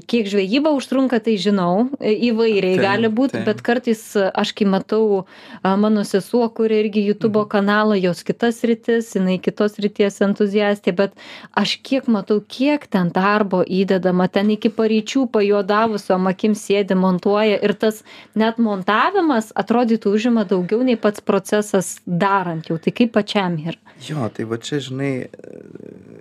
kiek 0.09 0.27
žvejyba 0.31 0.73
užtrunka, 0.77 1.19
tai 1.25 1.37
žinau, 1.41 1.89
įvairiai 2.01 2.77
Taip, 2.79 2.85
gali 2.85 3.11
būti, 3.13 3.37
taip. 3.39 3.45
bet 3.51 3.63
kartais 3.67 4.03
aš 4.17 4.53
kai 4.57 4.65
matau 4.67 5.25
mano 5.65 6.05
sesuo, 6.09 6.49
kuri 6.55 6.79
irgi 6.85 7.05
YouTube 7.07 7.39
Mhm. 7.43 7.49
kanalą, 7.53 7.95
jos 8.01 8.23
kitas 8.25 8.63
rytis, 8.65 9.13
jinai 9.17 9.39
kitos 9.43 9.77
ryties 9.79 10.21
entuziastė, 10.25 10.95
bet 10.97 11.13
aš 11.57 11.77
kiek 11.83 12.09
matau, 12.09 12.41
kiek 12.41 12.87
ten 12.89 13.11
darbo 13.13 13.63
įdedama, 13.65 14.29
ten 14.31 14.51
iki 14.51 14.71
paryčių 14.71 15.27
pajuodavusio 15.31 16.17
akim 16.29 16.53
sėdi, 16.55 16.95
montuoja 16.95 17.59
ir 17.63 17.73
tas 17.75 18.03
net 18.35 18.59
montavimas 18.59 19.53
atrodytų 19.57 20.15
užima 20.15 20.45
daugiau 20.49 20.83
nei 20.85 20.97
pats 20.97 21.21
procesas 21.21 22.01
darant 22.07 22.67
jau. 22.69 22.79
Tai 22.79 22.91
kaip 22.93 23.13
pačiam 23.13 23.57
yra? 23.59 23.77
jo 24.01 24.29
tai 24.31 24.45
va 24.45 24.57
čia 24.63 24.79
žinai 24.79 25.27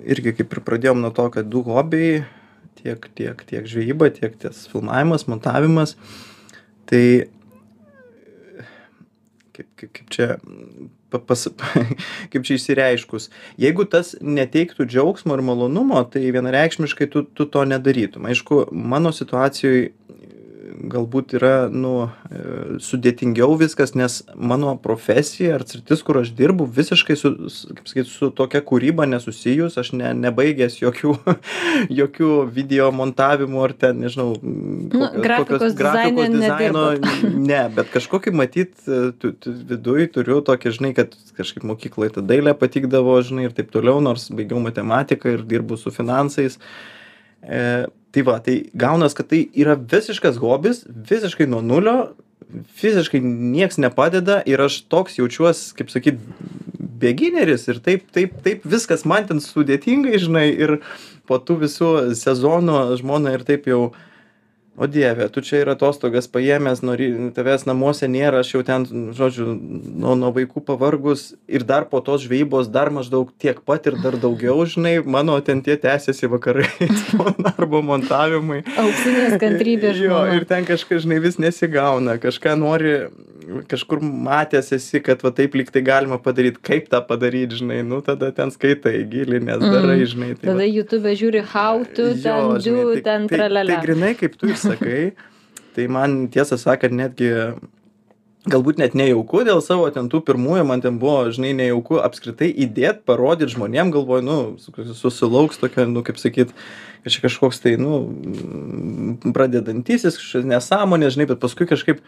irgi 0.08 0.34
kaip 0.40 0.56
ir 0.56 0.64
pradėjom 0.66 1.02
nuo 1.04 1.12
to 1.16 1.28
kad 1.34 1.50
du 1.52 1.64
hobiai 1.68 2.24
tiek 2.80 3.10
tiek 3.18 3.42
tiek 3.50 3.68
žvejyba 3.68 4.12
tiek 4.16 4.38
tas 4.40 4.66
filmavimas 4.72 5.28
montavimas. 5.28 5.96
Tai 6.88 7.04
kaip 9.58 9.68
kaip 9.80 9.94
kaip 10.00 10.14
čia 10.14 10.28
pa 11.12 11.20
pas 11.20 11.48
kaip 12.32 12.48
čia 12.48 12.58
išsireiškus 12.60 13.30
jeigu 13.60 13.88
tas 13.90 14.14
neteiktų 14.22 14.88
džiaugsmo 14.88 15.38
ir 15.38 15.44
malonumo 15.50 16.04
tai 16.12 16.26
vienareikšmiškai 16.36 17.10
tu 17.12 17.26
tu 17.28 17.50
to 17.52 17.66
nedarytum. 17.68 18.30
Aišku 18.32 18.68
mano 18.72 19.14
situacijoj 19.16 19.90
galbūt 20.92 21.36
yra 21.38 21.54
nu 21.72 21.94
e, 22.06 22.42
sudėtingiau 22.84 23.58
viskas 23.60 23.96
nes 23.98 24.20
mano 24.36 24.76
profesija 24.82 25.58
ar 25.58 25.66
sritis 25.68 26.04
kur 26.06 26.22
aš 26.22 26.32
dirbu 26.38 26.68
visiškai 26.78 27.18
su 27.20 27.34
kaip 27.80 27.90
sakyt 27.90 28.12
su 28.12 28.30
tokia 28.38 28.62
kūryba 28.66 29.08
nesusijus 29.10 29.78
aš 29.82 29.94
ne 29.98 30.14
nebaigęs 30.18 30.80
jokių 30.82 31.16
jokių 32.02 32.32
video 32.54 32.92
montavimų 32.96 33.64
ar 33.70 33.76
ten 33.86 34.04
nežinau 34.06 34.36
Nu, 34.38 35.08
grafikos 35.22 35.76
dizaine 35.78 36.28
dizaino 36.32 36.86
ne 37.24 37.62
bet 37.76 37.92
kažkokį 37.94 38.34
matyt 38.38 38.76
e, 38.86 39.02
tu 39.20 39.34
tu 39.34 39.54
viduj 39.72 40.10
turiu 40.16 40.40
tokį 40.46 40.74
žinai 40.78 40.94
kad 40.98 41.16
kažkaip 41.38 41.66
mokykloj 41.68 42.14
ta 42.18 42.24
dailė 42.26 42.54
patikdavo 42.58 43.18
žinai 43.26 43.48
ir 43.48 43.56
taip 43.58 43.72
toliau 43.74 44.02
nors 44.04 44.30
baigiau 44.34 44.62
matematiką 44.64 45.34
ir 45.36 45.46
dirbu 45.48 45.78
su 45.80 45.94
finansais. 45.94 46.60
E, 47.42 47.88
tai 48.12 48.24
va 48.28 48.38
tai 48.44 48.58
gaunas 48.74 49.16
kad 49.18 49.28
tai 49.32 49.48
yra 49.60 49.76
visiškas 49.76 50.40
hobis 50.42 50.84
visiškai 50.88 51.48
nuo 51.50 51.62
nulio 51.62 51.98
fiziškai 52.80 53.20
nieks 53.24 53.80
nepadeda 53.84 54.40
ir 54.48 54.62
aš 54.64 54.82
toks 54.92 55.18
jaučiuos 55.20 55.72
kaip 55.78 55.92
sakyt 55.92 56.20
begineris 57.02 57.68
ir 57.68 57.82
taip 57.84 58.08
taip 58.16 58.38
taip 58.46 58.66
viskas 58.66 59.04
man 59.06 59.28
ten 59.30 59.42
sudėtingai 59.44 60.20
žinai 60.24 60.48
ir 60.56 60.78
po 61.28 61.40
tų 61.44 61.60
visų 61.66 61.92
sezonų 62.18 62.80
žmona 63.02 63.36
ir 63.36 63.44
taip 63.48 63.68
jau 63.70 63.82
o 64.78 64.88
dieve 64.88 65.28
tu 65.34 65.42
čia 65.42 65.64
ir 65.64 65.72
atostogas 65.74 66.30
paėmęs 66.30 66.84
nuo 66.86 66.96
ry 67.00 67.10
tavęs 67.36 67.66
namuose 67.66 68.08
nėra 68.12 68.44
aš 68.44 68.54
jau 68.54 68.64
ten 68.68 68.86
žodžiu 69.18 69.48
nuo 70.04 70.14
nuo 70.20 70.30
vaikų 70.36 70.62
pavargus 70.68 71.32
ir 71.50 71.66
dar 71.68 71.88
po 71.90 72.02
tos 72.06 72.28
žvejybos 72.28 72.70
dar 72.74 72.94
maždaug 72.94 73.32
tiek 73.42 73.60
pat 73.66 73.90
ir 73.90 73.98
dar 74.04 74.20
daugiau 74.22 74.62
žinai 74.70 75.00
mano 75.02 75.40
ten 75.42 75.64
tie 75.66 75.80
tęsiasi 75.82 76.30
vakarai 76.30 76.70
po 77.18 77.34
darbo 77.42 77.82
montavimai 77.82 78.62
Auksinės 78.78 79.40
kantrybės 79.42 79.98
jo 79.98 80.14
žmona. 80.14 80.38
ir 80.38 80.46
ten 80.50 80.70
kažkas 80.70 81.08
žinai 81.08 81.20
vis 81.26 81.42
nesigauna 81.42 82.20
kažką 82.22 82.54
nori 82.62 82.94
kažkur 83.72 84.02
matęs 84.04 84.72
esi 84.76 85.00
kad 85.04 85.22
va 85.24 85.32
taip 85.32 85.54
lyg 85.56 85.70
tai 85.72 85.82
galima 85.88 86.18
padaryt 86.20 86.58
kaip 86.64 86.90
tą 86.92 87.00
padaryt 87.08 87.54
žinai 87.60 87.80
nu 87.88 88.02
tada 88.02 88.32
ten 88.36 88.52
skaitai 88.52 89.06
gilinies 89.12 89.62
Mm. 89.64 89.72
darai 89.76 90.00
žinai 90.06 90.34
tai 90.36 90.50
Tada 90.52 90.58
va 90.60 90.68
YouTube 90.68 91.14
žiūri 91.22 91.44
how 91.54 91.84
to, 91.84 92.10
Jo, 92.12 92.22
ten 92.24 92.44
do, 92.52 92.60
žinai, 92.66 92.84
tai- 92.94 93.02
ten 93.08 93.28
tai- 93.28 93.38
tralelė. 93.40 93.74
Tai 93.78 93.86
grinai, 93.88 94.14
kaip 94.20 94.36
tu 94.38 94.48
ir 94.52 94.56
sakai, 94.60 95.02
tai 95.76 95.88
man 95.88 96.28
tiesą 96.28 96.58
sakant 96.60 96.92
netgi 96.94 97.32
galbūt 98.48 98.78
net 98.80 98.94
nejauku 98.96 99.42
dėl 99.44 99.60
savo 99.62 99.90
ten 99.92 100.08
tų 100.08 100.22
pirmųjų, 100.24 100.66
man 100.68 100.80
ten 100.82 101.00
buvo, 101.00 101.26
žinai, 101.36 101.54
nejauku 101.58 101.98
apskritai 102.00 102.48
įdėt, 102.56 103.02
parodyti 103.04 103.52
žmonėm, 103.56 103.92
galvoju, 103.92 104.24
nu, 104.24 104.38
su- 104.58 104.94
susilauks 104.96 105.60
tokia, 105.60 105.84
nu, 105.88 106.00
kaip 106.04 106.16
sakyt, 106.16 106.54
kad 107.04 107.12
čia 107.12 107.22
kažkoks 107.26 107.60
tai, 107.60 107.76
nu, 107.76 108.08
pradedantysis, 109.36 110.16
kažkoks 110.20 110.48
nesąmonė, 110.48 111.10
žinai, 111.14 111.28
bet 111.32 111.42
paskui 111.44 111.68
kažkaip 111.70 112.00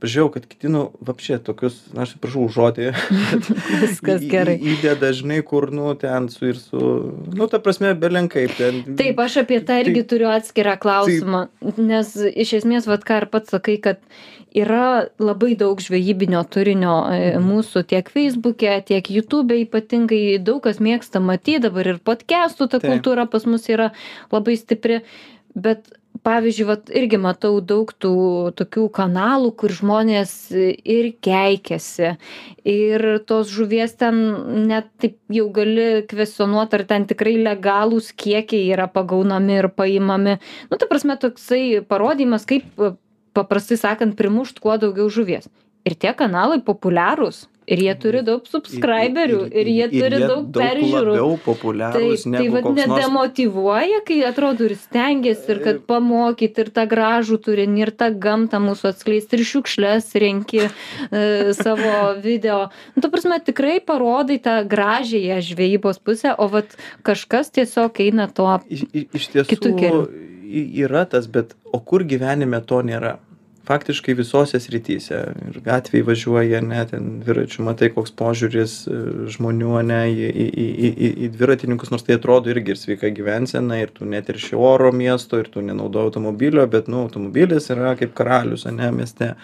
pažiūrėjau, 0.00 0.30
kad 0.34 0.46
kiti, 0.48 0.70
nu, 0.72 0.86
vapšė 1.04 1.38
tokius, 1.46 1.76
na, 1.94 2.06
aš 2.06 2.16
prašau 2.22 2.46
žodį, 2.52 2.90
Viskas 3.84 4.24
gerai. 4.30 4.56
Įdeda, 4.72 5.12
žinai, 5.16 5.40
kur, 5.46 5.68
nu, 5.74 5.92
ten 6.00 6.28
su 6.32 6.50
ir 6.50 6.60
su, 6.60 6.80
nu, 7.36 7.48
ta 7.50 7.60
prasme, 7.62 7.92
belenkaip 7.98 8.56
ten. 8.58 8.82
Taip, 8.98 9.20
aš 9.20 9.40
apie 9.44 9.60
tą 9.66 9.80
irgi 9.84 10.04
turiu 10.08 10.30
atskirą 10.32 10.76
klausimą, 10.80 11.46
nes 11.78 12.14
iš 12.30 12.56
esmės, 12.62 12.88
vad 12.90 13.06
ką 13.06 13.22
ir 13.22 13.28
pats 13.32 13.52
sakai, 13.54 13.76
kad 13.82 14.00
yra 14.56 15.06
labai 15.22 15.54
daug 15.58 15.80
žvejybinio 15.82 16.42
turinio 16.50 16.96
e, 17.12 17.20
mūsų 17.42 17.84
tiek 17.90 18.10
Facebook'e, 18.10 18.80
tiek 18.88 19.10
YouTube'e 19.14 19.62
ypatingai 19.66 20.40
daug 20.42 20.62
kas 20.64 20.80
mėgsta 20.82 21.22
matyti, 21.22 21.60
dabar 21.68 21.94
ir 21.94 22.02
podcastų 22.02 22.66
ta 22.66 22.80
Taip. 22.80 22.88
kultūra 22.90 23.28
pas 23.30 23.46
mus 23.46 23.68
yra 23.70 23.90
labai 24.32 24.56
stipri, 24.58 25.00
bet 25.54 25.86
pavyzdžiui, 26.26 26.66
vat, 26.68 26.90
irgi 26.96 27.18
matau 27.20 27.60
daug 27.64 27.90
tų 28.02 28.14
tokių 28.58 28.86
kanalų, 28.96 29.52
kur 29.60 29.74
žmonės 29.74 30.32
ir 30.54 31.10
keikiasi. 31.24 32.14
Ir 32.68 33.06
tos 33.28 33.52
žuvies 33.52 33.96
ten 34.00 34.18
net 34.68 34.90
taip 35.02 35.16
jau 35.32 35.48
gali 35.54 36.02
kvestionuoti, 36.10 36.80
ar 36.80 36.86
ten 36.90 37.06
tikrai 37.10 37.36
legalūs 37.40 38.12
kiekiai 38.12 38.72
yra 38.74 38.88
pagaunami 38.90 39.60
ir 39.60 39.70
paimami. 39.74 40.38
Nu, 40.70 40.80
ta 40.80 40.88
prasme, 40.90 41.16
toksai 41.20 41.80
parodymas, 41.88 42.46
kaip 42.48 42.68
paprastai 43.36 43.78
sakant, 43.80 44.18
primušt 44.18 44.60
kuo 44.62 44.76
daugiau 44.80 45.08
žuvies. 45.12 45.48
Ir 45.88 45.96
tie 45.96 46.12
kanalai 46.16 46.60
populiarūs. 46.64 47.46
Ir 47.70 47.82
jie 47.84 47.94
turi 48.02 48.20
daug 48.26 48.46
subscriberių. 48.50 49.40
Ir, 49.54 49.68
jie 49.70 49.86
turi 49.92 50.18
daug 50.24 50.48
peržiūrų. 50.54 51.14
labiau 51.14 51.36
populiarūs 51.44 52.24
tai 52.26 52.32
negu 52.34 52.54
vad 52.56 52.68
nedemotyvuoja, 52.78 54.00
kai 54.08 54.18
atrodo 54.26 54.66
ir 54.66 54.74
stengiasi, 54.80 55.46
ir 55.54 55.62
kad 55.64 55.78
pamokyti, 55.90 56.64
ir 56.64 56.72
tą 56.74 56.86
gražų 56.90 57.38
turinį, 57.46 57.84
ir 57.86 57.92
tą 58.02 58.10
gamtą 58.26 58.58
mūsų 58.64 58.90
atskleisti, 58.90 59.38
ir 59.38 59.46
šiukšlės 59.52 60.10
renki 60.24 60.64
e, 60.66 60.70
savo 61.56 61.94
video. 62.26 62.70
Nu, 62.96 63.04
ta 63.04 63.12
prasme, 63.12 63.38
tikrai 63.46 63.78
parodai 63.84 64.40
tą 64.42 64.58
gražiąją 64.70 65.38
žvejybos 65.50 66.02
pusę, 66.02 66.34
o 66.34 66.50
vat 66.50 66.74
kažkas 67.06 67.54
tiesiog 67.54 68.02
eina 68.02 68.26
to. 68.26 68.58
iš, 68.66 68.86
iš- 69.14 69.30
tiesų 69.38 69.76
yra 70.50 71.04
tas, 71.06 71.26
bet 71.30 71.54
o 71.72 71.78
kur 71.80 72.02
gyvenime 72.04 72.60
to 72.66 72.82
nėra? 72.82 73.18
Faktiškai 73.68 74.14
visose 74.18 74.60
srityse. 74.60 75.18
Ir 75.50 75.58
gatvėj 75.64 76.04
važiuoji 76.08 76.56
ane 76.58 76.84
ten 76.90 77.08
dviračiu 77.24 77.64
matai 77.66 77.90
koks 77.94 78.14
požiūris 78.18 78.76
e, 78.88 79.00
žmonių 79.34 79.74
ane 79.82 80.00
į 80.10 80.30
į 80.30 80.46
į 80.46 80.68
į 80.70 80.90
į 80.90 81.10
į 81.26 81.32
dviratininkus 81.36 81.92
nors 81.92 82.06
tai 82.06 82.16
atrodo 82.18 82.52
irgi 82.52 82.74
ir 82.74 82.80
sveika 82.80 83.12
gyvensena 83.14 83.80
ir 83.82 83.92
tu 83.96 84.08
neterši 84.08 84.56
oro 84.56 84.92
miesto 84.92 85.40
ir 85.40 85.50
tu 85.52 85.64
nenaudoji 85.64 86.10
automobilio 86.10 86.66
bet 86.70 86.88
nu 86.88 87.04
automobilis 87.06 87.70
yra 87.74 87.94
kaip 88.00 88.16
karalius 88.16 88.66
ane 88.70 88.90
mieste. 88.96 89.34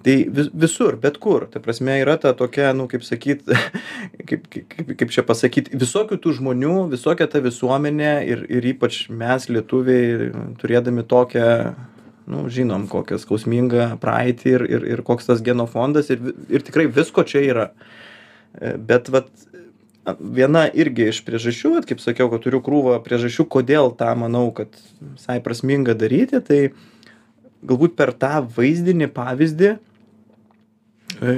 Tai 0.00 0.16
vis 0.32 0.48
visur 0.56 0.96
bet 0.96 1.18
kur 1.20 1.44
ta 1.52 1.60
prasme 1.60 1.98
yra 2.00 2.16
ta 2.16 2.32
tokia 2.32 2.72
nu 2.72 2.86
kaip 2.88 3.04
sakyt 3.04 3.44
kaip 4.28 4.46
kaip 4.48 4.94
kaip 4.96 5.12
čia 5.12 5.24
pasakyt 5.28 5.68
visokių 5.76 6.16
tų 6.24 6.38
žmonių 6.38 6.76
visokia 6.94 7.28
ta 7.28 7.42
visuomenė 7.44 8.14
ir 8.32 8.46
ir 8.48 8.72
ypač 8.72 9.02
mes 9.12 9.50
lietuviai 9.52 10.30
turėdami 10.62 11.04
tokią 11.04 11.50
nu 12.30 12.46
žinom 12.52 12.86
kokią 12.90 13.18
skausmingą 13.20 13.90
praeitį 14.02 14.54
ir 14.56 14.66
ir 14.68 14.88
ir 14.94 15.04
koks 15.06 15.28
tas 15.30 15.42
genofondas 15.44 16.10
ir 16.14 16.32
ir 16.48 16.64
tikrai 16.66 16.86
visko 16.86 17.26
čia 17.26 17.42
yra. 17.46 17.70
E, 18.54 18.76
bet 18.76 19.10
vat 19.12 19.30
viena 20.18 20.64
irgi 20.72 21.10
iš 21.10 21.20
priežasčių 21.26 21.74
vat 21.76 21.88
kaip 21.88 22.00
sakiau 22.02 22.30
kad 22.32 22.42
turiu 22.44 22.62
krūvą 22.64 22.98
priežasčių 23.04 23.46
kodėl 23.52 23.92
tą 23.98 24.14
manau 24.18 24.48
kad 24.56 24.72
visai 25.00 25.38
prasminga 25.44 25.94
daryti 25.98 26.40
tai 26.46 26.60
galbūt 27.66 27.96
per 27.98 28.14
tą 28.16 28.40
vaizdinį 28.56 29.10
pavyzdį 29.14 29.70
e, 31.20 31.34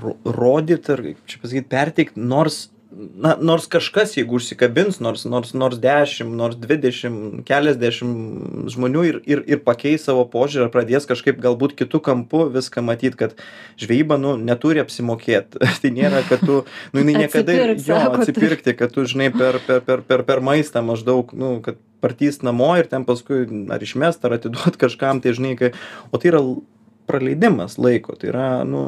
ro 0.00 0.16
rodyt 0.24 0.90
ar 0.94 1.04
kaip 1.04 1.24
čia 1.28 1.42
pasakyt 1.42 1.70
perteikt 1.72 2.16
nors 2.16 2.68
na 3.14 3.36
nors 3.40 3.66
kažkas 3.70 4.16
jeigu 4.16 4.36
užsikabins 4.38 5.00
nors 5.00 5.24
nors 5.24 5.52
nors 5.54 5.78
dešim 5.80 6.32
nors 6.36 6.56
dvidešim 6.60 7.42
keliasdešim 7.48 8.10
žmonių 8.74 9.04
ir 9.08 9.18
ir 9.32 9.42
ir 9.54 9.62
pakeis 9.66 10.04
savo 10.08 10.24
požiūrį 10.32 10.66
ar 10.66 10.72
pradės 10.74 11.08
kažkaip 11.10 11.40
galbūt 11.42 11.76
kitu 11.78 12.00
kampu 12.04 12.44
viską 12.54 12.84
matyt 12.84 13.16
kad 13.20 13.36
žvejyba 13.80 14.18
nu 14.20 14.36
neturi 14.36 14.82
apsimokėt. 14.84 15.58
Tai 15.82 15.92
nėra 15.96 16.24
kad 16.28 16.44
tu 16.44 16.62
nu 16.92 17.04
jinai 17.04 17.24
niekada 17.24 17.56
jo 17.74 18.00
atsipirkti 18.10 18.76
kad 18.78 18.92
tu 18.94 19.06
žinai 19.08 19.30
per 19.36 19.60
per 19.66 19.80
per 19.86 20.04
per 20.06 20.26
per 20.28 20.44
maistą 20.44 20.84
maždaug 20.84 21.32
nu 21.32 21.58
kad 21.64 21.80
partys 22.00 22.42
namo 22.42 22.72
ir 22.80 22.88
ten 22.90 23.04
paskui 23.08 23.46
ar 23.72 23.82
išmest 23.84 24.24
ar 24.24 24.36
atiduot 24.38 24.80
kažkam 24.80 25.20
tai 25.24 25.36
žinai 25.36 25.56
kai 25.60 25.72
o 26.10 26.18
tai 26.18 26.32
yra 26.34 26.44
praleidimas 27.10 27.76
laiko. 27.82 28.16
Tai 28.18 28.30
yra 28.32 28.48
nu 28.68 28.84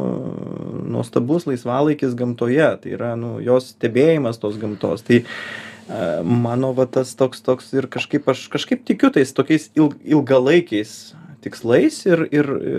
nuostabus 0.94 1.48
laisvalaikis 1.50 2.16
gamtoje. 2.18 2.70
Tai 2.82 2.94
yra 2.96 3.14
nu 3.18 3.36
jos 3.44 3.72
stebėjimas 3.74 4.40
tos 4.42 4.60
gamtos. 4.62 5.04
Tai 5.08 5.22
a, 5.22 6.22
mano 6.22 6.72
va 6.78 6.86
tas 6.86 7.16
toks 7.18 7.42
toks 7.44 7.72
ir 7.74 7.90
kažkaip 7.90 8.30
aš 8.32 8.46
kažkaip 8.52 8.86
tikiu 8.88 9.10
tais 9.14 9.34
tokiais 9.34 9.70
il 9.74 9.90
ilgalaikiais 10.14 10.94
tikslais 11.42 11.96
ir 12.06 12.22
ir 12.30 12.46
e, 12.54 12.74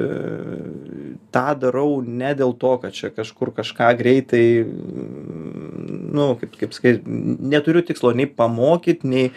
tą 1.36 1.48
darau 1.60 2.00
ne 2.02 2.32
dėl 2.40 2.56
to 2.60 2.78
kad 2.82 2.96
čia 2.96 3.12
kažkur 3.12 3.52
kažką 3.58 3.92
greitai 4.00 4.64
nu 6.16 6.30
kaip 6.40 6.56
kaip 6.62 6.76
sakyt 6.76 7.04
neturiu 7.54 7.84
tikslo 7.84 8.14
nei 8.16 8.30
pamokyt 8.30 9.04
nei 9.04 9.32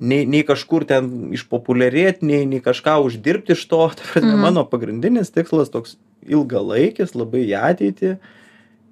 nei 0.00 0.26
nei 0.26 0.42
kažkur 0.46 0.84
ten 0.86 1.32
išpopuliarėt 1.34 2.22
nei 2.22 2.44
nei 2.46 2.60
kažką 2.62 2.98
uždirbt 3.06 3.50
iš 3.50 3.66
to 3.70 3.80
ta 3.96 4.02
prasme 4.12 4.32
Mhm. 4.34 4.40
mano 4.40 4.64
pagrindinis 4.64 5.30
tikslas 5.34 5.70
toks 5.70 5.96
ilgalaikis 6.28 7.14
labai 7.14 7.46
į 7.48 7.54
ateitį 7.58 8.16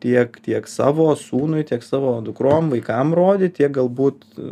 tiek 0.00 0.38
tiek 0.44 0.66
savo 0.68 1.10
sūnui 1.18 1.64
tiek 1.68 1.82
savo 1.84 2.14
dukrom 2.24 2.70
vaikam 2.72 3.12
rodyt 3.16 3.56
tiek 3.58 3.72
galbūt 3.76 4.24
e, 4.38 4.50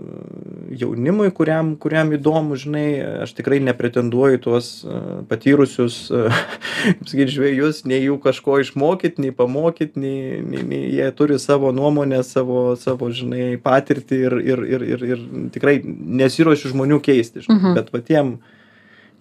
jaunimui 0.83 1.31
kuriam 1.37 1.75
kuriam 1.81 2.13
įdomu 2.17 2.59
žinai 2.61 2.87
aš 3.25 3.35
tikrai 3.39 3.59
nepretenduoju 3.65 4.39
į 4.39 4.43
tuos 4.45 4.69
e, 4.85 5.01
patyrusius 5.31 5.99
e, 6.13 6.23
kaip 7.01 7.11
sakyt 7.11 7.35
žvejus 7.35 7.83
nei 7.89 8.03
jų 8.05 8.21
kažko 8.25 8.61
išmokyt 8.65 9.21
nei 9.25 9.33
pamokyt 9.37 9.97
nei 9.97 10.41
nei 10.45 10.63
nei 10.69 10.83
jie 10.99 11.09
turi 11.17 11.41
savo 11.43 11.73
nuomonę 11.77 12.23
savo 12.29 12.77
savo 12.81 13.09
žinai 13.15 13.55
patirtį 13.65 14.23
ir 14.29 14.39
ir 14.53 14.65
ir 14.77 14.87
ir 14.93 15.09
ir 15.15 15.27
tikrai 15.57 15.79
nesiruošiu 15.85 16.75
žmonių 16.77 17.01
keisti 17.05 17.41
žinai 17.45 17.55
Mhm. 17.55 17.75
bet 17.77 17.93
va 17.95 18.01
tiem 18.03 18.31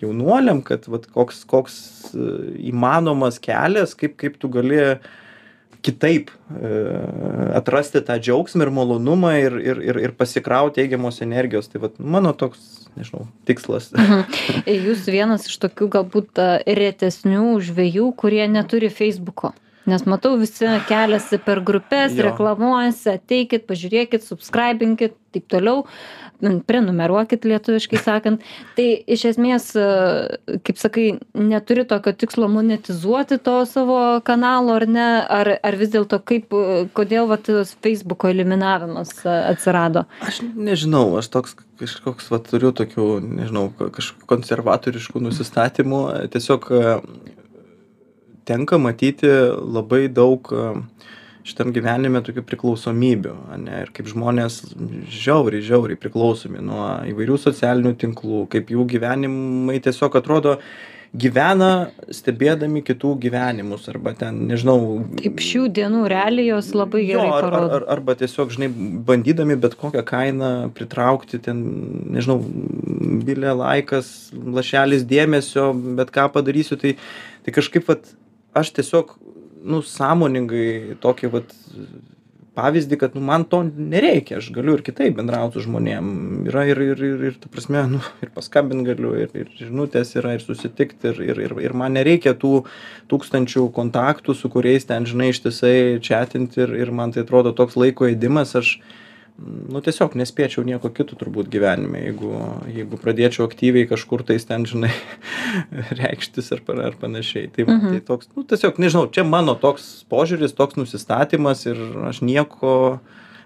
jaunuoliam 0.01 0.61
kad 0.65 0.87
vat 0.91 1.05
koks 1.13 1.43
koks 1.47 1.75
įmanomas 2.15 3.37
kelias 3.43 3.93
kaip 3.95 4.17
kaip 4.17 4.39
tu 4.41 4.49
gali 4.51 4.79
kitaip 5.83 6.31
e, 6.31 6.71
atrasti 7.59 8.01
tą 8.07 8.17
džiaugsmą 8.21 8.65
ir 8.65 8.71
malonumą 8.73 9.33
ir 9.39 9.57
ir 9.61 9.81
ir 9.83 9.99
ir 10.05 10.15
pasikraut 10.17 10.77
teigiamos 10.77 11.21
energijos 11.25 11.67
tai 11.71 11.83
vat 11.83 11.99
mano 11.99 12.33
toks 12.33 12.87
nežinau 12.97 13.27
tikslas 13.47 13.91
Mhm. 13.93 14.23
Jūs 14.87 15.05
vienas 15.11 15.47
iš 15.49 15.57
tokių 15.65 15.89
galbūt 15.97 16.39
a, 16.41 16.47
retesnių 16.65 17.59
žvėjų, 17.67 18.13
kurie 18.19 18.45
neturi 18.47 18.89
Facebooko. 18.93 19.53
Nes 19.89 20.05
matau, 20.07 20.37
visi 20.39 20.63
keliasi 20.87 21.39
per 21.43 21.59
grupės, 21.65 22.13
Jo. 22.15 22.29
reklamuojasi, 22.29 23.17
ateikit, 23.17 23.65
pažiūrėkit, 23.67 24.23
subscribinkit, 24.23 25.17
taip 25.33 25.47
toliau, 25.51 25.81
prenumeruokit 26.67 27.45
lietuviškai 27.47 27.99
sakant. 27.99 28.43
Tai 28.77 28.85
iš 29.15 29.25
esmės, 29.33 29.69
a, 29.79 30.37
kaip 30.65 30.79
sakai, 30.79 31.05
neturi 31.35 31.85
tokio 31.89 32.13
tikslo 32.15 32.47
monetizuoti 32.51 33.39
to 33.43 33.57
savo 33.69 33.99
kanalo 34.27 34.77
ar 34.79 34.87
ne, 34.87 35.07
ar, 35.27 35.51
ar 35.63 35.79
vis 35.79 35.91
dėlto 35.93 36.19
kaip, 36.23 36.53
a, 36.53 36.83
kodėl 36.95 37.27
va, 37.31 37.39
tas 37.41 37.75
Facebooko 37.83 38.31
eliminavimas 38.31 39.15
a, 39.25 39.39
atsirado. 39.53 40.05
aš 40.23 40.41
nežinau 40.55 41.05
aš 41.19 41.31
toks 41.33 41.55
kažkoks 41.81 42.29
vat 42.31 42.45
turiu 42.47 42.71
tokių 42.75 43.07
nežinau 43.23 43.67
ka- 43.77 43.89
kažkokių 43.95 44.27
konservatoriškų 44.29 45.21
nusistatymų 45.25 46.01
tiesiog 46.31 46.69
e, 46.71 46.83
tenka 48.47 48.79
matyti 48.81 49.29
labai 49.61 50.07
daug 50.11 50.51
šitam 51.43 51.73
gyvenime 51.75 52.21
tokių 52.23 52.45
priklausomybių 52.47 53.35
ane 53.51 53.83
ir 53.83 53.91
kaip 53.95 54.07
žmonės 54.11 54.61
žiauriai 55.11 55.63
žiauriai 55.65 55.99
priklausomi 55.99 56.63
nuo 56.63 56.87
įvairių 57.11 57.37
socialinių 57.45 57.93
tinklų 57.99 58.45
kaip 58.53 58.71
jų 58.71 58.87
gyvenimai 58.95 59.81
tiesiog 59.83 60.15
atrodo 60.21 60.57
gyvena 61.13 61.91
stebėdami 62.09 62.81
kitų 62.85 63.11
gyvenimus 63.21 63.85
arba 63.91 64.15
ten 64.17 64.39
nežinau 64.49 65.03
Taip 65.19 65.43
šių 65.45 65.67
dienų 65.77 66.07
realijos 66.09 66.71
labai 66.73 67.03
gerai 67.05 67.27
Jo, 67.27 67.35
ar, 67.37 67.57
ar, 67.59 67.85
arba 67.97 68.15
tiesiog, 68.17 68.49
žinai, 68.55 68.71
bandydami 69.05 69.59
bet 69.61 69.77
kokią 69.77 70.01
kainą 70.07 70.49
pritraukti 70.73 71.37
ten, 71.43 71.61
nežinau, 72.15 72.39
bilė 73.27 73.53
laikas, 73.59 74.09
lašelis 74.33 75.05
dėmesio, 75.09 75.69
bet 75.99 76.09
ką 76.15 76.31
padarysiu, 76.33 76.79
tai, 76.81 76.95
tai 77.45 77.53
kažkaip, 77.59 77.85
vat, 77.91 78.09
aš 78.57 78.73
tiesiog, 78.79 79.15
nu, 79.63 79.81
sąmoningai 79.87 80.97
tokį, 81.03 81.31
vat, 81.33 81.53
pavyzdį, 82.53 82.97
kad, 83.01 83.15
nu, 83.17 83.23
man 83.25 83.45
to 83.49 83.61
nereikia, 83.65 84.37
aš 84.37 84.51
galiu 84.53 84.75
ir 84.77 84.83
kitaip 84.85 85.15
bendrauti 85.17 85.57
su 85.57 85.65
žmonėm. 85.65 86.09
Yra 86.51 86.65
ir, 86.69 86.81
ir, 86.85 87.03
ir, 87.07 87.23
ir 87.29 87.37
ta 87.41 87.49
prasme, 87.51 87.81
nu, 87.95 88.01
ir 88.25 88.31
paskambint 88.35 88.85
galiu, 88.87 89.15
ir, 89.25 89.33
ir 89.37 89.49
žinutės 89.57 90.13
yra, 90.19 90.35
ir 90.37 90.45
susitikti, 90.45 91.13
ir, 91.13 91.21
ir, 91.31 91.43
ir, 91.47 91.55
ir 91.65 91.77
man 91.77 91.97
nereikia 91.97 92.35
tų 92.37 92.63
tūkstančių 93.11 93.67
kontaktų, 93.75 94.37
su 94.37 94.51
kuriais 94.53 94.85
ten, 94.89 95.07
žinai, 95.09 95.31
ištisai 95.33 95.77
čatinti 96.03 96.67
ir, 96.67 96.75
ir 96.85 96.93
man 96.93 97.15
tai 97.15 97.25
atrodo 97.25 97.55
toks 97.57 97.77
laiko 97.79 98.09
įdimas, 98.11 98.53
aš, 98.59 98.75
nu, 99.41 99.81
tiesiog 99.81 100.13
nespėčiau 100.21 100.65
nieko 100.67 100.93
kito 100.93 101.17
turbūt 101.17 101.49
gyvenime, 101.53 102.05
jeigu, 102.05 102.35
jeigu 102.69 103.01
pradėčiau 103.01 103.49
aktyviai 103.49 103.89
kažkur 103.89 104.25
tais 104.29 104.45
ten, 104.45 104.69
žinai, 104.69 104.93
reikštis 106.01 106.51
ar, 106.55 106.61
ar 106.89 106.95
panašiai. 107.01 107.49
Tai, 107.53 107.63
va, 107.69 107.73
Mhm. 107.79 107.89
tai 107.91 107.99
toks, 108.11 108.29
nu, 108.35 108.43
tiesiog, 108.43 108.77
nežinau, 108.79 109.07
čia 109.11 109.23
mano 109.27 109.55
toks 109.55 110.05
požiūris, 110.11 110.55
toks 110.55 110.75
nusistatymas 110.79 111.65
ir 111.69 111.77
aš 112.09 112.21
nieko 112.21 112.99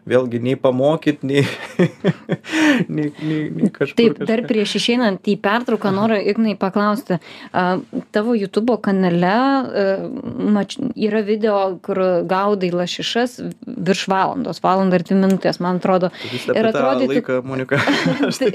vėlgi 0.07 0.39
nei 0.39 0.55
pamokyt, 0.55 1.19
nei, 1.27 1.41
nei, 2.87 3.09
nei, 3.21 3.39
nei 3.51 3.69
kažkur. 3.75 3.97
Taip, 3.97 4.21
dar 4.23 4.39
kažką. 4.39 4.47
prieš 4.47 4.75
išeinant 4.79 5.27
į 5.27 5.35
pertrauką 5.43 5.91
noriu 5.91 6.19
Ignai 6.31 6.53
paklausti, 6.59 7.17
tavo 8.15 8.35
YouTube 8.37 8.77
kanale 8.85 9.33
mač, 10.55 10.77
yra 10.95 11.19
video, 11.27 11.59
kur 11.83 11.99
gaudai 12.29 12.71
lašišas 12.71 13.35
virš 13.67 14.05
valandos, 14.11 14.61
valandą 14.63 14.99
ir 15.01 15.07
dvi 15.09 15.19
minutės, 15.25 15.59
man 15.63 15.81
atrodo. 15.81 16.11
Ir 16.31 16.39
tą 16.47 16.71
atrodytų- 16.71 17.11
laiką, 17.17 17.39
Monika. 17.43 17.79
Tai, 18.39 18.51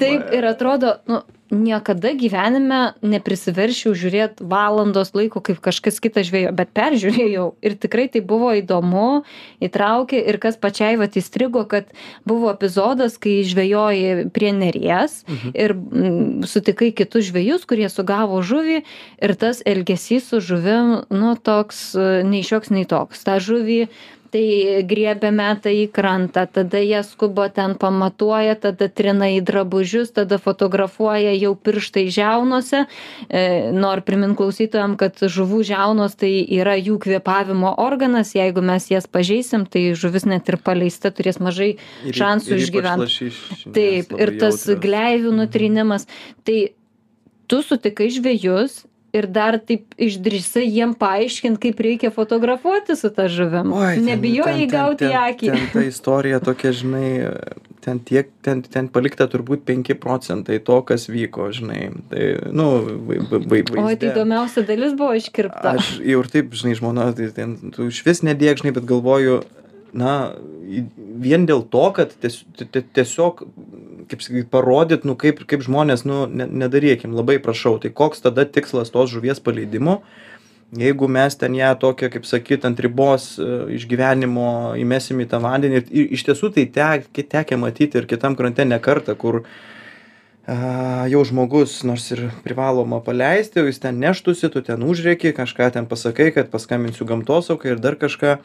taip, 0.00 0.28
ir 0.36 0.44
atrodo, 0.52 0.98
nu, 1.08 1.22
niekada 1.50 2.12
gyvenime 2.14 2.94
neprisiveršiau 3.02 3.92
žiūrėti 3.98 4.46
valandos 4.46 5.12
laiko, 5.18 5.42
kaip 5.44 5.58
kažkas 5.62 5.98
kitas 6.02 6.28
žvėjo, 6.30 6.52
bet 6.56 6.70
peržiūrėjau 6.76 7.46
ir 7.66 7.76
tikrai 7.82 8.06
tai 8.12 8.22
buvo 8.22 8.52
įdomu, 8.56 9.22
įtraukė 9.62 10.20
ir 10.30 10.38
kas 10.42 10.56
pačiai 10.60 10.96
va 11.00 11.08
įstrigo, 11.10 11.64
kad 11.68 11.90
buvo 12.28 12.52
epizodas, 12.54 13.18
kai 13.18 13.40
žvejoji 13.46 14.30
prie 14.34 14.52
neries 14.54 15.24
Mhm. 15.26 15.50
ir 15.54 15.74
mm, 15.74 16.46
sutikai 16.46 16.92
kitus 16.94 17.28
žvėjus, 17.30 17.66
kurie 17.66 17.88
sugavo 17.90 18.40
žuvį 18.42 18.82
ir 19.22 19.34
tas 19.34 19.62
elgesys 19.66 20.30
su 20.30 20.40
žuvim, 20.40 21.04
nu, 21.10 21.34
toks 21.36 21.94
nei 22.24 22.42
šioks, 22.46 22.70
nei 22.70 22.86
toks. 22.88 23.22
Ta 23.26 23.38
žuvį 23.42 23.88
tai 24.30 24.82
griebia 24.86 25.30
meta 25.34 25.70
į 25.74 25.88
krantą 25.94 26.46
tada 26.50 26.80
jie 26.82 27.02
skuba 27.06 27.48
ten 27.52 27.74
pamatuoja 27.80 28.56
tada 28.62 28.88
trina 28.88 29.28
į 29.34 29.40
drabužius 29.46 30.12
tada 30.16 30.38
fotografuoja 30.42 31.32
jau 31.36 31.52
pirštai 31.58 32.06
žiaunose 32.14 32.84
e, 32.84 33.42
noriu 33.74 34.04
primint 34.06 34.36
klausytojam 34.38 34.96
kad 35.00 35.18
žuvų 35.20 35.62
žiaunos 35.70 36.14
tai 36.20 36.32
yra 36.60 36.76
jų 36.78 36.98
kvėpavimo 37.02 37.74
organas 37.82 38.34
jeigu 38.36 38.62
mes 38.64 38.90
jas 38.92 39.08
pažeisim 39.10 39.66
tai 39.66 39.90
žuvis 39.98 40.28
net 40.30 40.48
ir 40.48 40.60
paleista 40.62 41.10
turės 41.14 41.40
mažai 41.42 41.72
Ir, 42.06 42.14
šansų 42.16 42.54
ir 42.54 42.60
ypač 42.60 42.68
išgyvent. 42.68 43.04
lašišinės 43.06 43.64
taip 43.74 44.14
ir 44.18 44.36
tas 44.40 44.62
jautrios. 44.62 44.84
gleivių 44.84 45.34
nutrynimas 45.42 46.06
tai 46.46 46.60
tu 47.50 47.62
sutikai 47.66 48.10
žvejus 48.14 48.84
ir 49.16 49.26
dar 49.26 49.58
taip 49.58 49.94
išdrįsai 49.98 50.66
jiem 50.66 50.92
paaiškint 50.98 51.58
kaip 51.62 51.80
reikia 51.82 52.10
fotografuoti 52.14 52.96
su 52.96 53.10
ta 53.14 53.26
žuvim. 53.28 53.72
Oi, 53.74 53.94
ten- 53.96 54.04
nebijojai 54.10 54.54
ten- 54.54 54.68
ten- 54.68 54.76
gauti 54.76 55.04
ten- 55.06 55.18
akį. 55.18 55.50
Ten 55.54 55.66
ta 55.72 55.82
istorija 55.88 56.40
tokia, 56.40 56.72
žinai, 56.72 57.10
ten 57.80 57.98
tiek, 58.04 58.28
ten, 58.44 58.62
ten 58.62 58.88
palikta 58.88 59.26
turbūt 59.26 59.64
5 59.64 59.94
procentai 60.00 60.58
to, 60.64 60.80
kas 60.82 61.08
vyko, 61.08 61.48
žinai. 61.54 61.90
Tai, 62.10 62.26
nu, 62.52 62.66
vai, 63.08 63.18
vai, 63.30 63.62
vai, 63.62 63.84
oi 63.90 63.96
tai 63.96 64.10
įdomiausia 64.12 64.66
dalis 64.68 64.92
buvo 64.98 65.14
iškirpta. 65.16 65.76
Aš 65.78 65.96
jau 66.04 66.20
ir 66.20 66.28
taip, 66.28 66.52
žinai, 66.52 66.76
žmona, 66.78 67.10
tai 67.16 67.30
ten, 67.34 67.56
tu 67.74 67.88
iš 67.88 68.02
vis 68.04 68.20
nedėk, 68.26 68.60
žinai, 68.62 68.74
bet 68.76 68.84
galvoju, 68.84 69.40
na, 69.96 70.32
vien 71.20 71.46
dėl 71.48 71.62
to, 71.70 71.84
kad 71.96 72.12
ties, 72.22 72.42
ti- 72.56 72.84
tiesiog, 72.96 73.44
kaip 74.10 74.24
sakyti, 74.24 74.48
parodyt, 74.50 75.06
nu, 75.06 75.16
kaip, 75.18 75.42
kaip 75.50 75.64
žmonės, 75.66 76.04
nu, 76.08 76.24
ne, 76.26 76.46
nedarykim, 76.46 77.14
labai 77.16 77.38
prašau. 77.42 77.78
Tai 77.82 77.92
koks 77.94 78.24
tada 78.24 78.46
tikslas 78.46 78.92
tos 78.94 79.10
žuvies 79.12 79.42
paleidimo, 79.42 80.00
jeigu 80.76 81.08
mes 81.10 81.34
ten 81.38 81.54
ją 81.58 81.72
tokią, 81.78 82.10
kaip 82.14 82.28
sakyt, 82.28 82.66
ant 82.68 82.80
ribos 82.82 83.32
e, 83.38 83.48
išgyvenimo 83.78 84.76
įmesim 84.78 85.22
į 85.22 85.28
tą 85.32 85.42
vandenį. 85.42 85.82
Ir, 85.90 86.06
iš 86.18 86.26
tiesų 86.28 86.52
tai 86.54 86.66
tek, 86.70 87.10
tekia 87.14 87.58
matyti 87.58 87.98
ir 87.98 88.06
kitam 88.10 88.38
krante 88.38 88.66
ne 88.66 88.78
kartą, 88.82 89.16
kur 89.18 89.42
a, 90.46 91.06
jau 91.10 91.24
žmogus 91.26 91.80
nors 91.86 92.06
ir 92.14 92.28
privaloma 92.46 93.02
paleisti, 93.02 93.62
o 93.62 93.66
jis 93.66 93.82
ten 93.82 93.98
neštusi, 94.02 94.50
tu 94.54 94.62
ten 94.66 94.82
užrėki, 94.86 95.34
kažką 95.34 95.72
ten 95.74 95.90
pasakai, 95.90 96.30
kad 96.34 96.50
paskambinsiu 96.54 97.06
gamtosaukai 97.10 97.74
ir 97.74 97.82
dar 97.82 97.98
kažką. 97.98 98.38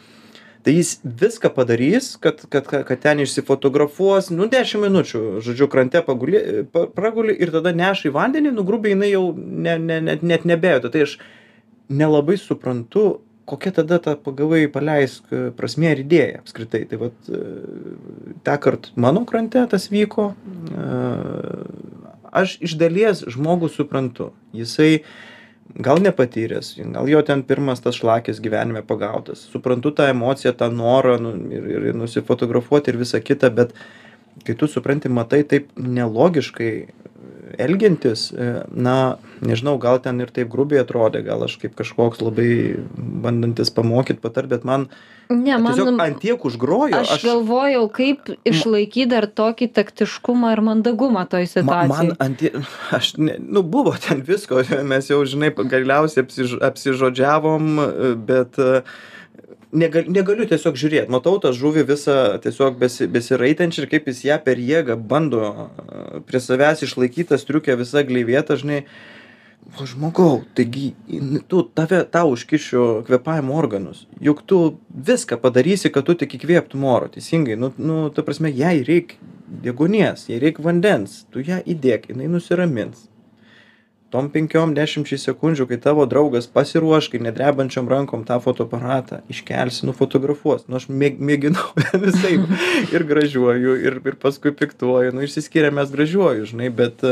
Tai 0.66 0.74
jis 0.74 0.96
viską 1.06 1.52
padarys, 1.54 2.16
kad, 2.18 2.40
kad, 2.50 2.66
kad 2.88 3.02
ten 3.04 3.20
išsifotografuos, 3.22 4.32
nu 4.34 4.48
10 4.50 4.82
minučių, 4.82 5.20
žodžiu, 5.46 5.68
krante 5.70 6.02
paguli, 6.08 6.42
pa- 6.74 6.88
praguli 6.90 7.36
ir 7.38 7.52
tada 7.54 7.70
neša 7.78 8.10
į 8.10 8.14
vandenį, 8.16 8.54
nu 8.56 8.64
grubiai 8.66 8.96
jinai 8.96 9.12
jau 9.12 9.28
ne, 9.38 9.76
ne, 9.78 10.00
net, 10.08 10.24
net 10.26 10.48
nebėjote. 10.50 10.90
Tai 10.96 11.04
aš 11.06 11.14
nelabai 11.94 12.40
suprantu, 12.42 13.06
kokia 13.46 13.76
tada 13.78 14.00
ta 14.02 14.16
pagavai 14.18 14.64
paleisk 14.74 15.30
e, 15.30 15.44
prasmė 15.54 15.92
ir 15.94 16.02
idėja 16.02 16.40
apskritai. 16.42 16.82
Tai 16.90 16.98
vat 17.04 17.30
tą 18.50 18.56
kartą 18.66 18.96
mano 18.98 19.22
krante 19.30 19.62
tas 19.70 19.86
vyko. 19.94 20.32
e, 20.74 20.90
Aš 22.36 22.58
iš 22.66 22.74
dalies 22.76 23.22
žmogų 23.32 23.70
suprantu. 23.72 24.32
Jisai 24.52 25.04
gal 25.74 26.02
nepatyręs, 26.02 26.76
gal 26.94 27.10
jo 27.10 27.22
ten 27.26 27.44
pirmas 27.44 27.82
tas 27.82 27.98
šlakis 27.98 28.42
gyvenime 28.44 28.84
pagautas. 28.86 29.48
Suprantu 29.52 29.92
tą 29.92 30.10
emociją, 30.12 30.54
tą 30.54 30.70
norą 30.72 31.18
nu, 31.22 31.34
ir, 31.52 31.70
ir, 31.90 31.96
nusifotografuoti 31.98 32.94
ir 32.94 33.00
visa 33.02 33.20
kita, 33.20 33.50
bet 33.50 33.74
kai 34.46 34.56
tu 34.60 34.70
supranti, 34.70 35.10
matai 35.10 35.44
taip 35.48 35.72
nelogiškai 35.80 36.72
elgiantis, 37.62 38.30
e, 38.32 38.48
na, 38.72 39.18
nežinau, 39.46 39.76
gal 39.82 40.00
ten 40.04 40.22
ir 40.24 40.32
taip 40.36 40.50
grubiai 40.52 40.84
atrodė, 40.84 41.24
gal 41.26 41.46
aš 41.48 41.58
kaip 41.62 41.76
kažkoks 41.78 42.22
labai 42.24 42.50
bandantis 42.96 43.72
pamokyti, 43.74 44.22
patart, 44.24 44.52
bet 44.52 44.68
man 44.68 44.88
ne 45.30 45.58
tiesiog 45.58 45.90
man 45.92 46.04
ant 46.06 46.20
tiek 46.22 46.46
užgrojo, 46.48 47.02
aš 47.02 47.24
galvojau 47.26 47.88
kaip 47.94 48.30
išlaikyt 48.46 49.10
dar 49.14 49.28
tokį 49.28 49.72
taktiškumą 49.76 50.54
ir 50.54 50.62
mandagumą 50.68 51.26
toj 51.32 51.50
situacijoj 51.50 51.92
man 51.92 52.14
ant 52.22 52.40
tie, 52.44 52.54
aš, 52.96 53.16
ne, 53.22 53.40
nu 53.42 53.66
buvo 53.66 53.96
ten 53.98 54.22
visko, 54.26 54.62
mes 54.92 55.12
jau, 55.12 55.24
žinai, 55.26 55.52
galiausiai 55.56 56.26
apsiž, 56.26 56.58
apsižodžiavom, 56.70 57.76
bet 58.28 58.62
e, 58.62 58.82
negal, 59.78 60.08
negaliu 60.12 60.48
tiesiog 60.50 60.78
žiūrėti. 60.80 61.12
Matau 61.14 61.36
tą 61.44 61.52
žuvį 61.56 61.86
visą 61.90 62.16
tiesiog 62.44 62.80
besi, 62.82 63.08
besiraitančią 63.12 63.84
ir 63.84 63.92
kaip 63.92 64.10
jis 64.12 64.24
ją 64.30 64.40
per 64.46 64.62
jėgą 64.62 64.98
bando 64.98 65.70
prie 66.30 66.42
savęs 66.42 66.86
išlaikyti, 66.88 67.38
striukė 67.42 67.78
visa 67.80 68.06
gleivėta, 68.08 68.58
žinai. 68.62 68.86
O 69.82 69.86
žmogau, 69.90 70.44
taigi 70.54 70.92
tu 71.50 71.64
tave, 71.74 72.04
tau 72.14 72.36
užkišiu 72.36 72.84
kvepavimo 73.08 73.56
organus. 73.58 74.04
Juk 74.22 74.44
tu 74.46 74.60
viską 74.94 75.40
padarysi, 75.42 75.90
kad 75.90 76.06
tu 76.06 76.14
tik 76.14 76.36
įkvėptum 76.38 76.86
oro, 76.86 77.10
teisingai. 77.10 77.58
Nu, 77.58 77.72
nu 77.82 78.12
ta 78.14 78.22
prasme, 78.28 78.52
jai 78.54 78.84
reikia 78.86 79.18
degonės, 79.66 80.28
jai 80.30 80.38
reikia 80.44 80.68
vandens. 80.68 81.24
Tu 81.34 81.48
ją 81.50 81.58
įdėk, 81.66 82.12
jinai 82.14 82.30
nusiramins. 82.30 83.08
Tom 84.14 84.28
penkiom 84.32 84.76
dešimčiai 84.78 85.18
sekundžių, 85.20 85.66
kai 85.70 85.80
tavo 85.82 86.06
draugas 86.10 86.46
pasiruoš, 86.52 87.10
kai 87.12 87.20
nedrebančiom 87.26 87.90
rankom 87.90 88.22
tą 88.28 88.38
fotoaparatą 88.44 89.24
iškelsi, 89.34 89.88
nufotografuos. 89.90 90.68
Nu, 90.70 90.78
aš 90.80 90.86
mėg, 90.92 91.18
mėginau 91.18 91.66
visai 92.06 92.38
ir 92.94 93.08
gražiuoju, 93.10 93.76
ir, 93.82 94.00
ir 94.06 94.20
paskui 94.22 94.54
piktuoju. 94.56 95.16
Nu, 95.16 95.26
išsiskiria 95.26 95.74
mes 95.74 95.92
gražiuoju, 95.92 96.46
žinai, 96.54 96.70
bet 96.70 97.04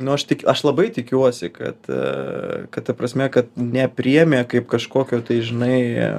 nu, 0.00 0.12
aš, 0.16 0.26
tik, 0.30 0.44
aš 0.48 0.64
labai 0.66 0.88
tikiuosi, 0.94 1.50
kad, 1.54 1.78
e, 1.88 2.66
kad 2.70 2.86
ta 2.88 2.94
prasme, 2.96 3.28
kad 3.32 3.48
nepriemė 3.56 4.42
kaip 4.50 4.68
kažkokio 4.70 5.22
tai, 5.26 5.40
žinai, 5.46 5.80
e, 6.06 6.10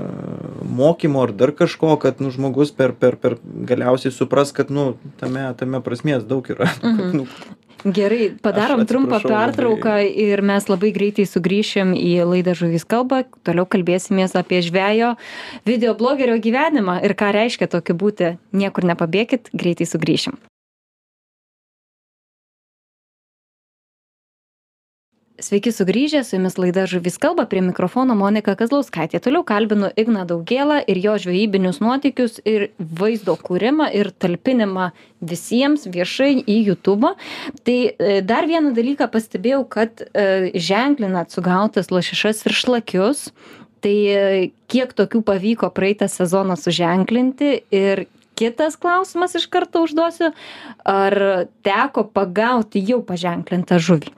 mokymo 0.77 1.23
ar 1.27 1.35
dar 1.37 1.53
kažko, 1.57 1.95
kad, 2.01 2.23
nu, 2.23 2.31
žmogus 2.33 2.73
per, 2.75 2.95
per, 2.97 3.19
per 3.21 3.37
galiausiai 3.43 4.13
supras, 4.15 4.53
kad, 4.55 4.73
nu, 4.73 4.95
tame, 5.21 5.45
tame 5.59 5.83
prasmės 5.85 6.27
daug 6.27 6.49
yra. 6.53 6.71
Mhm. 6.87 7.17
nu, 7.19 7.25
Gerai, 7.85 8.31
padarom 8.41 8.85
trumpą 8.89 9.19
pertrauką 9.21 9.99
ir 10.09 10.41
mes 10.41 10.65
labai 10.65 10.89
greitai 10.95 11.27
sugrįšim 11.29 11.93
į 11.93 12.13
laidą 12.25 12.55
Žuvys 12.57 12.87
kalba. 12.89 13.21
Toliau 13.45 13.67
kalbėsimės 13.69 14.33
apie 14.39 14.63
žvejo 14.65 15.13
videoblogerio 15.67 16.39
gyvenimą 16.41 16.97
ir 17.05 17.13
ką 17.13 17.31
reiškia 17.37 17.69
tokiu 17.69 17.95
būti. 18.01 18.33
Niekur 18.57 18.87
nepabėgit, 18.89 19.53
greitai 19.53 19.85
sugrįšim. 19.85 20.39
Sveiki 25.37 25.69
sugrįžę, 25.69 26.23
su 26.25 26.33
jumis 26.33 26.55
laida 26.57 26.87
Žuvis 26.89 27.19
kalba, 27.21 27.43
prie 27.45 27.61
mikrofono 27.61 28.15
Monika 28.17 28.55
Kazlauskaitė. 28.57 29.19
Toliau 29.21 29.43
kalbinu 29.45 29.91
Igną 29.93 30.23
Daugėlą 30.25 30.79
ir 30.89 30.97
jo 30.97 31.13
žvejybinius 31.21 31.77
nuotykius 31.77 32.39
ir 32.41 32.71
vaizdo 32.81 33.35
kūrimą 33.37 33.91
ir 33.93 34.09
talpinimą 34.17 34.87
visiems 35.21 35.85
viešai 35.93 36.41
į 36.41 36.57
YouTube. 36.71 37.13
Tai 37.61 37.77
e, 37.77 38.17
dar 38.25 38.49
vieną 38.49 38.73
dalyką 38.73 39.11
pastebėjau, 39.13 39.61
kad 39.69 40.01
e, 40.01 40.49
ženklinat 40.57 41.29
sugautas 41.29 41.93
lašišas 41.93 42.41
ir 42.49 42.57
šlakius. 42.57 43.27
Tai 43.85 43.95
e, 44.17 44.51
kiek 44.73 44.97
tokių 44.97 45.21
pavyko 45.21 45.69
praeitą 45.69 46.09
sezoną 46.09 46.57
suženklinti 46.57 47.59
ir 47.69 48.07
kitas 48.33 48.73
klausimas 48.73 49.37
iš 49.37 49.45
karto 49.53 49.85
užduosiu, 49.85 50.33
ar 50.81 51.21
teko 51.61 52.09
pagauti 52.09 52.81
jau 52.89 53.03
paženklintą 53.05 53.77
žuvį? 53.77 54.17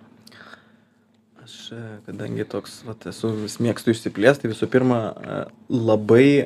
Aš, 1.49 1.71
e, 1.71 1.83
kadangi 2.05 2.45
toks, 2.45 2.83
vat, 2.85 3.07
esu, 3.09 3.31
mėgstu 3.65 3.89
išsiplėsti, 3.89 4.43
tai 4.43 4.49
visų 4.51 4.67
pirma, 4.69 4.97
e, 5.09 5.37
labai 5.73 6.45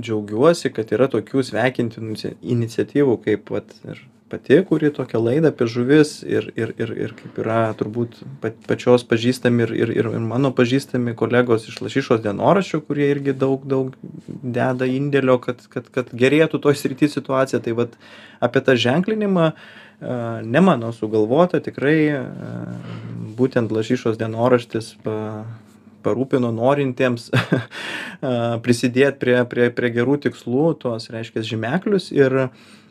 džiaugiuosi, 0.00 0.70
kad 0.72 0.94
yra 0.96 1.10
tokių 1.12 1.42
sveikintinų 1.44 2.14
inici- 2.14 2.36
iniciatyvų, 2.40 3.16
kaip 3.26 3.50
vat, 3.52 3.74
ir 3.84 4.00
pati, 4.32 4.62
kuri 4.68 4.88
tokią 4.96 5.20
laidą 5.24 5.50
apie 5.52 5.66
žuvis 5.68 6.22
ir, 6.24 6.48
ir, 6.56 6.72
ir, 6.80 6.92
ir 7.04 7.12
kaip 7.18 7.36
yra 7.42 7.58
turbūt 7.76 8.16
pa- 8.40 8.54
pačios 8.68 9.04
pažįstami 9.08 9.66
ir, 9.66 9.74
ir, 9.76 9.92
ir 10.00 10.08
mano 10.24 10.54
pažįstami 10.56 11.12
kolegos 11.18 11.68
iš 11.68 11.80
lašišos 11.84 12.22
dienoraščių, 12.24 12.80
kurie 12.88 13.10
irgi 13.12 13.36
daug, 13.36 13.66
daug 13.68 13.92
deda 14.28 14.88
indėlio, 14.88 15.36
kad, 15.44 15.60
kad, 15.68 15.92
kad 15.92 16.16
gerėtų 16.16 16.62
toj 16.64 16.80
srity 16.80 17.10
situacija. 17.12 17.60
Tai 17.60 17.76
vat 17.82 18.00
apie 18.40 18.64
tą 18.64 18.76
ženklinimą 18.88 19.50
e, 19.52 19.56
ne 20.00 20.60
mano 20.62 20.92
sugalvota, 20.94 21.60
tikrai 21.64 21.98
būtent 23.38 23.72
lašišos 23.74 24.18
dienoraštis 24.20 24.92
pa, 25.02 25.16
parūpino 26.06 26.50
norintiems 26.54 27.28
prisidėti 28.64 29.18
prie, 29.22 29.38
prie, 29.50 29.68
prie 29.74 29.92
gerų 29.94 30.18
tikslų, 30.28 30.72
tuos 30.82 31.10
reiškia 31.12 31.44
žymeklius 31.46 32.10
ir 32.14 32.48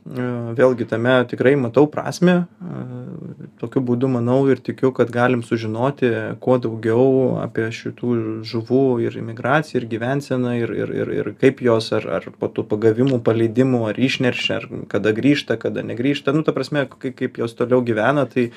vėlgi 0.08 0.88
tame 0.88 1.14
tikrai 1.28 1.56
matau 1.60 1.88
prasme. 1.92 2.46
e, 2.62 3.48
Tokiu 3.60 3.82
būdu 3.82 4.08
manau 4.08 4.40
ir 4.52 4.62
tikiu, 4.62 4.92
kad 4.94 5.10
galim 5.12 5.44
sužinoti 5.44 6.12
kuo 6.40 6.58
daugiau 6.62 7.38
apie 7.42 7.68
šitų 7.74 8.44
žuvų 8.46 8.84
ir 9.04 9.18
imigraciją, 9.18 9.82
ir 9.82 9.88
gyvenseną, 9.92 10.54
ir, 10.62 10.74
ir, 10.78 10.94
ir, 11.02 11.14
ir 11.20 11.32
kaip 11.42 11.62
jos, 11.66 11.92
ar, 11.98 12.08
ar 12.20 12.30
po 12.40 12.48
tų 12.48 12.68
pagavimų, 12.70 13.20
paleidimų, 13.26 13.88
ar 13.90 14.00
išneršia, 14.00 14.60
ar 14.62 14.68
kada 14.92 15.14
grįžta, 15.18 15.58
kada 15.58 15.84
negrįžta. 15.84 16.36
Nu, 16.36 16.46
ta 16.46 16.54
prasme, 16.56 16.86
kaip, 16.88 17.42
jos 17.42 17.58
toliau 17.58 17.82
gyvena, 17.86 18.28
tai, 18.30 18.52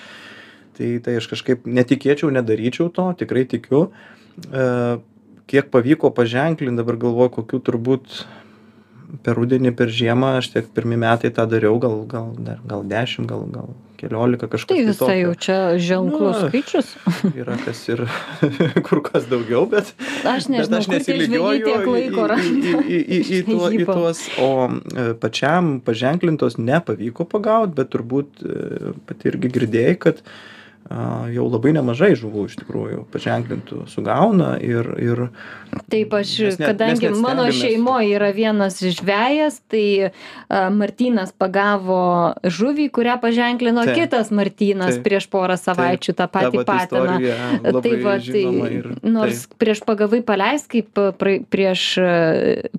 tai, 0.79 0.99
tai 1.05 1.17
aš 1.21 1.31
kažkaip 1.33 1.65
netikėčiau, 1.67 2.31
nedaryčiau 2.35 2.91
to, 2.93 3.11
tikrai 3.25 3.47
tikiu. 3.49 3.89
E, 4.53 4.69
kiek 5.51 5.73
pavyko 5.73 6.13
paženklint 6.15 6.79
dabar 6.79 7.01
galvoju 7.01 7.35
kokių 7.41 7.65
turbūt 7.67 8.21
per 9.25 9.37
rudenį 9.39 9.73
per 9.77 9.91
žiemą 9.93 10.37
aš 10.41 10.53
tiek 10.55 10.67
pirmi 10.75 10.97
metai 11.01 11.31
tą 11.35 11.47
dariau 11.51 11.79
gal 11.83 12.03
gal 12.11 12.33
dar 12.39 12.59
gal 12.69 12.85
dešim 12.91 13.27
gal 13.31 13.47
gal 13.55 13.71
keliolika 14.01 14.49
kažkas 14.49 14.71
Tai 14.73 14.85
visai 14.89 15.17
jau 15.21 15.33
čia 15.37 15.57
ženklus 15.77 16.39
Nu, 16.39 16.49
skaičius. 16.49 16.93
yra 17.43 17.57
kas 17.65 17.83
ir 17.93 18.05
kur 18.87 19.03
kas 19.05 19.27
daugiau 19.31 19.67
bet 19.71 19.91
Aš 20.25 20.47
bet 20.47 20.55
nežinau, 20.55 20.81
aš 20.81 20.89
tie 20.89 21.01
žvejai 21.01 21.19
nesilygioju 21.19 21.67
tiek 21.67 21.91
laiko 21.95 22.29
į- 22.37 22.55
į, 22.81 23.01
į, 23.01 23.21
į, 23.21 23.43
tuo, 23.51 23.67
į 23.77 23.89
tuos, 23.91 24.23
o 24.41 24.51
e, 24.71 25.11
pačiam 25.21 25.75
paženklintos 25.85 26.57
nepavyko 26.61 27.27
pagaut, 27.29 27.75
bet 27.77 27.93
turbūt 27.93 28.41
e, 28.47 28.95
pati 29.11 29.31
irgi 29.35 29.53
girdėjai, 29.59 29.99
kad 30.07 30.25
a, 30.25 30.33
jau 31.31 31.45
labai 31.47 31.71
nemažai 31.77 32.15
žuvų 32.19 32.47
iš 32.49 32.57
tikrųjų 32.65 33.05
paženklintų 33.13 33.85
sugauna 33.93 34.57
ir, 34.59 34.89
ir 34.99 35.21
Taip, 35.87 36.11
aš, 36.19 36.33
Mes 36.41 36.57
net- 36.59 36.59
mes 36.59 36.69
kadangi 36.73 37.07
net 37.07 37.19
mano 37.23 37.45
šeimoje 37.55 38.17
yra 38.17 38.33
vienas 38.35 38.81
žvejas, 38.83 39.61
tai 39.71 40.11
a, 40.11 40.71
Martynas 40.75 41.31
pagavo 41.31 42.35
žuvį, 42.43 42.89
kurią 42.91 43.21
paženklino 43.23 43.85
Taip. 43.87 43.95
kitas 44.01 44.33
Martynas 44.35 44.97
Taip. 44.97 45.05
prieš 45.07 45.29
porą 45.31 45.55
savaičių 45.55 46.11
tą 46.11 46.27
ta 46.27 46.27
patį 46.27 46.57
vat 46.59 46.67
patiną. 46.67 47.15
Tai 47.81 47.95
va, 48.03 48.17
tai, 48.19 48.43
ir 48.75 48.89
nors 49.07 49.47
prieš 49.63 49.85
pagavai 49.87 50.23
paleist, 50.27 50.67
kaip 50.73 50.91
pra, 50.91 51.37
prieš 51.51 51.85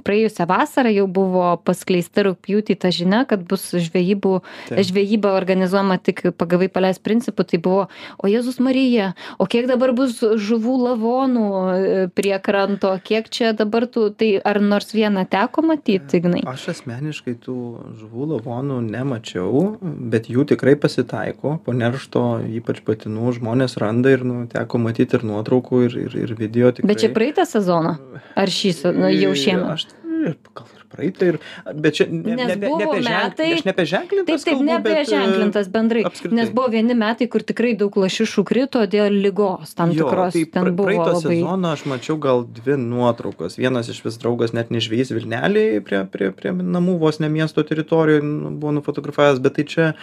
praėjusią 0.03 0.47
vasarą 0.51 0.91
jau 0.91 1.07
buvo 1.07 1.55
paskleista 1.63 2.25
rūpjūtį 2.27 2.75
ta 2.81 2.91
žinia, 2.91 3.23
kad 3.29 3.43
bus 3.47 3.69
žvejybų, 3.71 4.35
Taip. 4.67 4.83
žvejyba 4.91 5.31
organizuojama 5.39 5.97
tik 6.03 6.23
pagavai 6.35 6.67
paleist 6.67 7.03
principu, 7.07 7.47
tai 7.47 7.61
buvo, 7.63 7.87
o 8.17 8.29
Jėzus 8.31 8.59
Marija, 8.63 9.11
o 9.41 9.47
kiek 9.49 9.67
dabar 9.69 9.93
bus 9.97 10.19
žuvų 10.19 10.75
lavonų 10.85 11.45
e, 11.47 12.07
prie 12.15 12.33
kranto, 12.43 12.93
kiek 13.03 13.29
čia 13.33 13.53
dabar 13.57 13.87
tų, 13.91 14.09
tai 14.17 14.33
ar 14.37 14.61
nors 14.63 14.93
vieną 14.95 15.25
teko 15.31 15.65
matyti, 15.65 16.21
Ignai? 16.21 16.43
Aš 16.49 16.69
asmeniškai 16.75 17.35
tų 17.45 17.57
žuvų 18.01 18.29
lavonų 18.35 18.81
nemačiau, 18.89 19.63
bet 19.81 20.29
jų 20.31 20.47
tikrai 20.53 20.75
pasitaiko. 20.79 21.57
Po 21.65 21.75
neršto, 21.75 22.25
ypač 22.59 22.83
patinų, 22.87 23.37
žmonės 23.39 23.77
randa 23.81 24.13
ir 24.13 24.25
nu, 24.27 24.43
teko 24.51 24.81
matyti 24.81 25.19
ir 25.19 25.25
nuotraukų, 25.31 25.85
ir, 25.87 25.97
ir, 26.07 26.19
ir 26.25 26.35
video. 26.39 26.73
Tikrai. 26.75 26.91
Bet 26.93 27.03
čia 27.05 27.11
praeitą 27.15 27.47
sezoną? 27.49 27.97
Ar 28.37 28.53
šį, 28.59 28.75
nu, 28.97 29.09
jau 29.13 29.33
šiemet? 29.37 29.71
Aš 29.71 29.89
gal 30.53 30.80
praeitą, 30.91 31.27
ir, 31.33 31.39
bet 31.75 31.97
čia 31.97 32.05
ne, 32.09 32.35
Nes 32.35 32.47
ne, 32.47 32.55
ne, 32.55 32.67
buvo 32.67 32.93
ne, 32.93 33.01
metai- 33.05 33.53
aš 33.57 33.63
ne 33.65 33.71
apie 33.75 33.85
ženklintas. 33.85 34.27
Taip, 34.27 34.45
taip, 34.45 34.53
kalbu, 34.53 34.65
ne 34.65 34.75
apie 34.77 34.93
bet, 34.93 35.11
e, 35.11 35.69
bendrai. 35.71 36.03
apskritai. 36.09 36.35
Nes 36.35 36.49
buvo 36.49 36.67
vieni 36.73 36.93
metai, 36.97 37.27
kur 37.31 37.41
tikrai 37.43 37.73
daug 37.77 37.95
lašišų 37.95 38.43
krito 38.45 38.83
dėl 38.87 39.09
lygos 39.23 39.75
tam 39.75 39.91
Jo, 39.91 40.05
tikros. 40.09 40.33
tai 40.33 40.45
ten 40.45 40.75
buvo 40.75 40.87
praeitą 40.89 41.13
labai. 41.15 41.37
sezoną 41.41 41.71
aš 41.73 41.85
mačiau 41.85 42.17
gal 42.19 42.43
dvi 42.45 42.77
nuotraukas. 42.77 43.57
Vienas 43.57 43.89
iš 43.89 44.03
vis 44.05 44.17
draugas 44.21 44.53
net 44.53 44.69
nežvėjys 44.73 45.11
Vilnelį 45.15 45.65
prie, 45.85 46.03
prie, 46.11 46.31
prie 46.31 46.51
namų 46.51 46.97
vos 46.99 47.19
ne 47.19 47.29
miesto 47.29 47.63
teritorijoje 47.63 48.21
buvo 48.59 48.71
nufotografavęs, 48.79 49.39
bet 49.41 49.55
tai 49.55 49.63
čia 49.63 49.93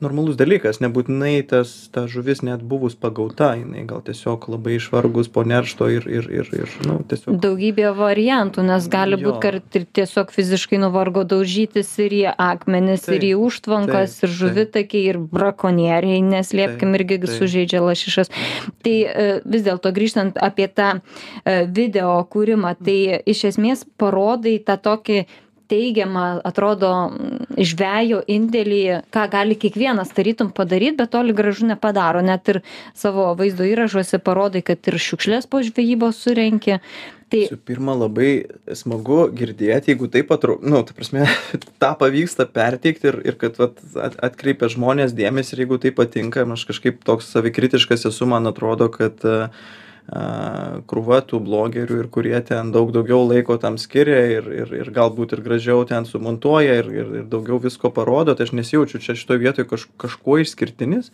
normalus 0.00 0.36
dalykas. 0.36 0.80
Nebūtinai 0.84 1.46
tas, 1.48 1.88
ta 1.92 2.06
žuvis 2.10 2.42
net 2.46 2.62
buvus 2.62 2.94
pagauta, 2.94 3.54
jinai 3.56 3.86
gal 3.88 4.02
tiesiog 4.04 4.48
labai 4.52 4.76
išvargus 4.76 5.28
po 5.32 5.44
neršto 5.44 5.88
ir, 5.92 6.06
ir, 6.08 6.28
ir, 6.30 6.48
ir 6.52 6.68
nu, 6.86 6.98
tiesiog. 7.08 7.38
Daugybė 7.42 7.92
variantų, 7.96 8.64
nes 8.66 8.88
gali 8.92 9.16
būti, 9.20 9.40
kad 9.40 9.78
ir 9.80 9.86
tiesiog 9.96 10.32
fiziškai 10.36 10.80
nuvargo 10.82 11.24
daužytis 11.28 11.90
ir 12.04 12.14
į 12.16 12.22
akmenis, 12.32 13.06
ir 13.08 13.20
į 13.20 13.32
Taip, 13.32 13.44
užtvankas, 13.48 14.18
taip, 14.18 14.26
ir 14.26 14.34
žuvitakiai, 14.40 15.04
ir 15.12 15.20
brakonieriai, 15.32 16.20
neslėpkim, 16.24 16.92
Taip, 16.92 17.00
irgi 17.00 17.20
taip. 17.24 17.32
sužeidžia 17.38 17.82
lašišas. 17.84 18.32
Tai 18.84 18.96
e, 18.96 19.26
vis 19.44 19.66
dėlto 19.66 19.92
grįžtant 19.96 20.38
apie 20.42 20.68
tą 20.68 20.92
e, 20.98 21.64
video 21.66 22.18
kūrimą, 22.30 22.76
tai 22.84 23.22
iš 23.24 23.46
esmės 23.52 23.86
parodai 23.98 24.58
tą 24.62 24.78
tokį 24.90 25.24
teigiamą, 25.70 26.26
atrodo, 26.46 26.90
žvejo 27.58 28.22
indėlį, 28.30 28.82
ką 29.14 29.26
gali 29.32 29.56
kiekvienas 29.58 30.12
tarytum 30.14 30.52
padaryti, 30.54 30.96
bet 31.00 31.12
toli 31.14 31.34
gražu 31.36 31.66
nepadaro. 31.70 32.22
Net 32.24 32.48
ir 32.52 32.62
savo 32.94 33.32
vaizdo 33.38 33.66
įrašuose 33.66 34.20
parodai, 34.22 34.62
kad 34.66 34.86
ir 34.86 34.98
šiukšlės 35.02 35.48
po 35.50 35.62
žvejybos 35.66 36.22
surenki. 36.22 36.80
Tai 37.26 37.58
pirma, 37.66 37.94
labai 37.98 38.46
smagu 38.78 39.24
girdėti, 39.34 39.90
jeigu 39.90 40.06
taip 40.12 40.28
atrodo, 40.30 40.62
nu, 40.62 40.82
ta 40.86 40.94
prasme, 40.94 41.24
tą 41.82 41.88
pavyksta 41.98 42.46
perteikti 42.46 43.10
ir, 43.10 43.18
ir 43.32 43.38
kad 43.40 43.58
vat, 43.58 43.80
at, 43.98 44.14
atkreipia 44.28 44.70
žmonės 44.70 45.16
dėmesį 45.16 45.56
ir 45.56 45.64
jeigu 45.64 45.80
tai 45.82 45.90
patinka, 45.96 46.44
aš 46.54 46.68
kažkaip 46.68 47.02
toks 47.06 47.32
savikritiškas 47.34 48.06
esu, 48.12 48.28
man 48.30 48.46
atrodo, 48.46 48.86
kad 48.94 49.26
a, 49.26 49.40
krūva 50.86 51.18
tų 51.26 51.40
blogerių 51.42 51.98
ir 52.04 52.08
kurie 52.14 52.36
ten 52.46 52.70
daug 52.70 52.92
daugiau 52.94 53.24
laiko 53.26 53.56
tam 53.58 53.74
skiria 53.74 54.20
ir, 54.36 54.46
ir, 54.62 54.74
ir 54.84 54.90
galbūt 54.94 55.34
ir 55.34 55.42
gražiau 55.42 55.82
ten 55.88 56.06
sumontuoja 56.06 56.78
ir, 56.78 56.92
ir, 56.94 57.10
ir 57.22 57.26
daugiau 57.26 57.58
visko 57.58 57.90
parodo, 57.90 58.36
tai 58.38 58.46
aš 58.46 58.54
nesijaučiu 58.54 59.02
čia 59.02 59.18
šitoje 59.18 59.42
vietoje 59.42 59.66
kaž, 59.66 59.88
kažkuo 59.98 60.38
išskirtinis. 60.44 61.10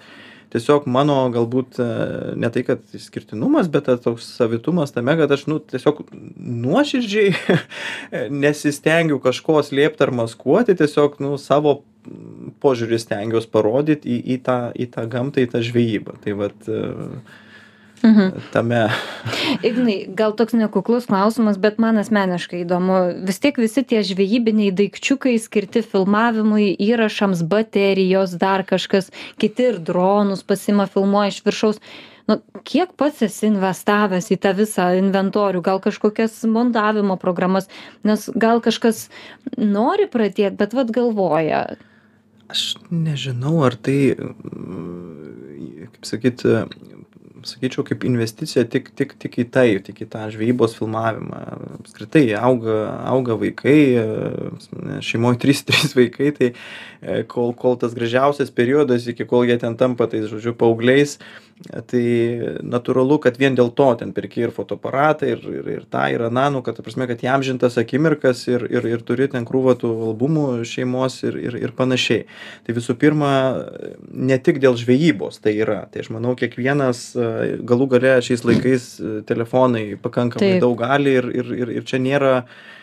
Tiesiog 0.52 0.84
mano 0.90 1.16
galbūt 1.32 1.78
e, 1.80 1.86
ne 2.36 2.50
tai, 2.52 2.64
kad 2.66 2.82
išskirtinumas, 2.96 3.70
bet 3.72 3.86
tas 3.88 4.02
toks 4.04 4.26
savitumas 4.36 4.92
tame, 4.92 5.14
kad 5.16 5.32
aš 5.32 5.46
nu, 5.48 5.56
tiesiog 5.72 6.02
nuoširdžiai 6.12 7.32
nesistengiu 8.44 9.16
kažko 9.22 9.62
slėpti 9.64 10.04
ar 10.04 10.12
maskuoti, 10.22 10.76
tiesiog 10.76 11.16
nu, 11.24 11.38
savo 11.40 11.78
požiūrį 12.62 12.98
stengiuosi 13.00 13.48
parodyti 13.52 14.10
į, 14.10 14.18
į, 14.34 14.36
tą, 14.44 14.58
į 14.74 14.88
tą 14.92 15.06
gamtą, 15.10 15.44
į 15.44 15.52
tą 15.54 15.62
žvejybą. 15.64 16.18
Tai 16.24 16.36
vat 16.40 16.68
e, 16.68 16.82
mhm. 18.04 18.44
tame. 18.54 18.84
Ignai, 19.62 19.96
gal 20.18 20.34
toks 20.38 20.56
nekuklus 20.58 21.08
klausimas, 21.10 21.58
bet 21.62 21.80
man 21.82 22.00
asmeniškai 22.02 22.62
įdomu. 22.66 23.00
Vis 23.26 23.42
tiek 23.42 23.58
visi 23.60 23.84
tie 23.86 24.02
žvejybiniai 24.06 24.74
daikčiukai 24.76 25.34
skirti 25.42 25.84
filmavimui, 25.86 26.72
įrašams, 26.82 27.44
baterijos, 27.48 28.36
dar 28.38 28.66
kažkas, 28.68 29.12
kiti 29.42 29.70
ir 29.72 29.82
dronus 29.82 30.44
pasima 30.46 30.88
filmuoja 30.90 31.34
iš 31.34 31.44
viršaus. 31.46 31.82
Nu, 32.30 32.38
kiek 32.66 32.92
pats 32.98 33.24
esi 33.26 33.48
investavęs 33.50 34.30
į 34.30 34.38
tą 34.42 34.52
visą 34.54 34.92
inventorių, 35.00 35.62
gal 35.66 35.80
kažkokias 35.82 36.36
montavimo 36.46 37.16
programas, 37.20 37.66
nes 38.06 38.28
gal 38.38 38.62
kažkas 38.62 39.08
nori 39.58 40.06
pradėti, 40.10 40.54
bet 40.60 40.76
vad 40.78 40.94
galvoja. 40.94 41.64
Aš 42.52 42.76
nežinau, 42.92 43.56
ar 43.66 43.74
tai, 43.74 44.14
kaip 45.96 46.06
sakyt, 46.06 46.46
sakyčiau, 47.48 47.84
kaip 47.86 48.06
investicija 48.08 48.64
tik, 48.70 48.90
tik, 48.98 49.14
tik 49.20 49.38
į 49.42 49.46
tai, 49.54 49.66
tik 49.84 50.02
į 50.04 50.08
tą 50.12 50.26
žvejybos 50.34 50.76
filmavimą. 50.78 51.42
Apskritai, 51.80 52.24
auga, 52.38 52.78
auga 53.12 53.36
vaikai, 53.40 53.78
šeimoje 55.04 55.42
trys, 55.42 55.64
trys 55.68 55.96
vaikai, 55.98 56.32
tai 56.36 56.50
e, 56.52 57.22
kol, 57.30 57.54
kol 57.58 57.78
tas 57.80 57.96
gražiausias 57.98 58.52
periodas, 58.54 59.08
iki 59.10 59.28
kol 59.28 59.46
jie 59.48 59.58
ten 59.62 59.78
tampa, 59.80 60.08
tai 60.10 60.24
žodžiu, 60.28 60.54
paaugliais, 60.58 61.18
tai 61.88 62.02
natūralu, 62.64 63.18
kad 63.22 63.36
vien 63.38 63.54
dėl 63.56 63.70
to 63.76 63.88
ten 64.00 64.12
perki 64.14 64.42
ir 64.44 64.52
fotoaparatą, 64.54 65.28
ir, 65.34 65.42
ir, 65.60 65.68
ir 65.76 65.84
tą, 65.90 66.04
ir 66.12 66.24
aną, 66.26 66.48
nu, 66.56 66.62
kad, 66.64 66.76
ta 66.76 66.84
prasme, 66.84 67.06
kad 67.10 67.22
jam 67.22 67.44
žintas 67.44 67.78
akimirkas 67.80 68.44
ir, 68.50 68.64
ir, 68.70 68.86
ir 68.88 69.04
turi 69.06 69.28
ten 69.30 69.46
krūvą 69.48 69.76
tų 69.80 69.92
albumų 70.10 70.46
šeimos 70.68 71.20
ir, 71.28 71.38
ir, 71.38 71.58
ir 71.60 71.74
panašiai. 71.78 72.26
Tai 72.66 72.76
visų 72.78 72.96
pirma, 73.00 73.32
ne 74.08 74.38
tik 74.42 74.60
dėl 74.62 74.78
žvejybos 74.80 75.42
tai 75.42 75.54
yra. 75.60 75.82
Tai 75.92 76.04
aš 76.04 76.12
manau, 76.14 76.34
kiekvienas 76.38 77.04
e, 77.14 77.31
galų 77.68 77.88
gale 77.96 78.16
šiais 78.24 78.44
laikais 78.46 78.86
e, 78.98 79.14
telefonai 79.28 79.84
pakankamai 80.02 80.54
Taip. 80.56 80.62
daug 80.64 80.76
gali 80.80 81.16
ir, 81.20 81.28
ir, 81.42 81.50
ir, 81.62 81.74
ir 81.80 81.88
čia 81.88 82.00
nėra 82.02 82.34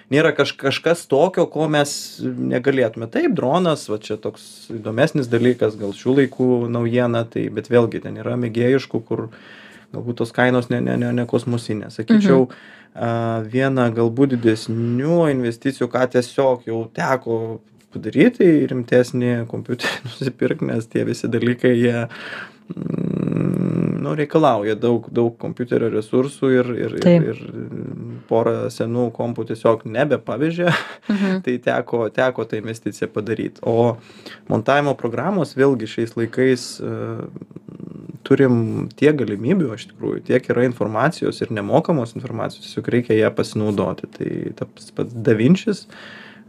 nėra 0.09 0.33
kaž, 0.33 0.55
kažkas 0.57 1.05
tokio, 1.09 1.45
ko 1.51 1.67
mes 1.69 1.91
negalėtume. 2.23 3.09
Taip, 3.13 3.35
dronas, 3.37 3.85
va 3.91 3.99
čia 4.01 4.17
toks 4.21 4.69
įdomesnis 4.73 5.29
dalykas, 5.29 5.77
gal 5.79 5.93
šių 5.95 6.15
laikų 6.23 6.49
naujiena, 6.73 7.23
tai, 7.29 7.47
bet 7.53 7.69
vėlgi 7.69 8.01
ten 8.05 8.17
yra 8.21 8.33
mėgėjiškų, 8.41 9.03
kur 9.05 9.27
galbūt 9.93 10.21
tos 10.21 10.33
kainos 10.33 10.69
ne, 10.73 10.81
ne, 10.85 10.97
ne, 11.01 11.13
ne 11.13 11.25
kosmosinės. 11.29 11.99
Sakyčiau, 12.01 12.47
mhm. 12.49 13.49
viena 13.53 13.89
galbūt 13.93 14.35
didesnių 14.35 15.29
investicijų, 15.35 15.89
ką 15.93 16.05
tiesiog 16.17 16.65
jau 16.69 16.83
teko 16.97 17.39
padaryti, 17.93 18.49
rimtesnį 18.69 19.33
kompiuterį 19.49 20.03
nusipirkti, 20.09 20.69
nes 20.69 20.89
tie 20.89 21.05
visi 21.07 21.29
dalykai, 21.31 21.73
jie 21.77 21.95
mm, 22.75 23.68
nu, 23.99 24.15
reikalauja 24.17 24.75
daug, 24.79 25.07
daug 25.13 25.35
kompiuterio 25.41 25.91
resursų 25.93 26.51
ir, 26.55 26.71
ir, 26.87 26.97
ir, 27.03 27.29
ir 27.33 27.43
porą 28.29 28.69
senų 28.73 29.09
kompų 29.15 29.49
tiesiog 29.51 29.85
nebepavyzdžia, 29.89 30.73
Mhm. 31.09 31.39
tai 31.45 31.57
teko, 31.63 32.09
teko 32.13 32.45
tą 32.45 32.59
investiciją 32.59 33.09
padaryti. 33.13 33.61
O 33.65 33.97
montavimo 34.51 34.93
programos 34.97 35.55
vėlgi 35.57 35.89
šiais 35.89 36.15
laikais 36.17 36.67
uh, 36.83 37.25
turim 38.27 38.87
tiek 38.99 39.15
galimybių, 39.17 39.71
iš 39.75 39.87
tikrųjų, 39.91 40.23
tiek 40.27 40.49
yra 40.53 40.65
informacijos 40.67 41.41
ir 41.41 41.53
nemokamos 41.55 42.13
informacijos, 42.17 42.67
tiesiog 42.67 42.89
reikia 42.93 43.17
ją 43.17 43.31
pasinaudoti. 43.35 44.09
Tai 44.17 44.31
tas 44.59 44.91
pats 44.95 45.15
Davinčis, 45.15 45.85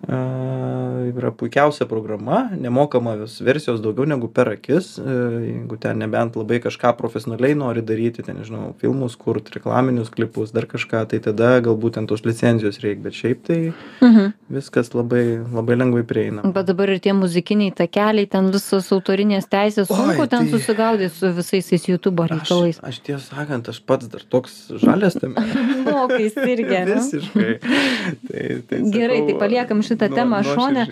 yra 0.08 1.30
puikiausia 1.36 1.86
programa, 1.86 2.48
nemokamos 2.56 3.40
versijos 3.44 3.80
daugiau 3.84 4.06
negu 4.08 4.28
per 4.32 4.52
akis, 4.54 4.94
jeigu 4.98 5.76
ten 5.80 6.00
nebent 6.00 6.38
labai 6.38 6.60
kažką 6.62 6.94
profesionaliai 6.98 7.56
nori 7.58 7.82
daryti, 7.84 8.24
ten, 8.24 8.38
nežinau, 8.40 8.72
filmus 8.80 9.16
kurti, 9.20 9.54
reklaminius 9.58 10.12
klipus, 10.14 10.54
dar 10.56 10.66
kažką, 10.70 11.04
tai 11.10 11.20
tada 11.24 11.52
galbūt 11.64 11.98
ten 11.98 12.08
tos 12.10 12.24
licenzijos 12.24 12.80
reikia, 12.84 13.02
bet 13.06 13.18
šiaip 13.18 13.42
tai 13.48 13.58
mhm. 14.00 14.32
viskas 14.52 14.92
labai, 14.96 15.24
labai 15.52 15.78
lengvai 15.80 16.04
prieina. 16.08 16.46
Bet 16.48 16.70
dabar 16.70 16.94
ir 16.94 17.02
tie 17.02 17.14
muzikiniai 17.16 17.74
takeliai, 17.76 18.28
ten 18.30 18.50
visos 18.54 18.90
autorinės 18.94 19.50
teisės, 19.50 19.90
sunku 19.90 20.28
ten 20.30 20.46
tai... 20.46 20.54
susigaudyti 20.54 21.12
su 21.18 21.32
visais 21.36 21.70
tais 21.70 21.88
YouTube 21.88 22.26
reikalais. 22.30 22.80
Aš, 22.80 22.96
aš 22.96 23.02
tiesą 23.06 23.22
sakant, 23.34 23.68
aš 23.72 23.80
pats 23.86 24.08
dar 24.10 24.24
toks 24.32 24.56
žalės 24.80 25.18
tame. 25.20 25.44
Mokais 25.86 26.36
irgi. 26.40 26.80
Visiškai. 26.90 27.52
Tai, 27.60 28.44
tai 28.68 28.80
Gerai, 28.92 29.20
sakau, 29.20 29.28
tai 29.28 29.36
paliekam 29.40 29.82
šitą 29.90 30.10
nuo, 30.10 30.18
temą 30.18 30.42
šone. 30.46 30.86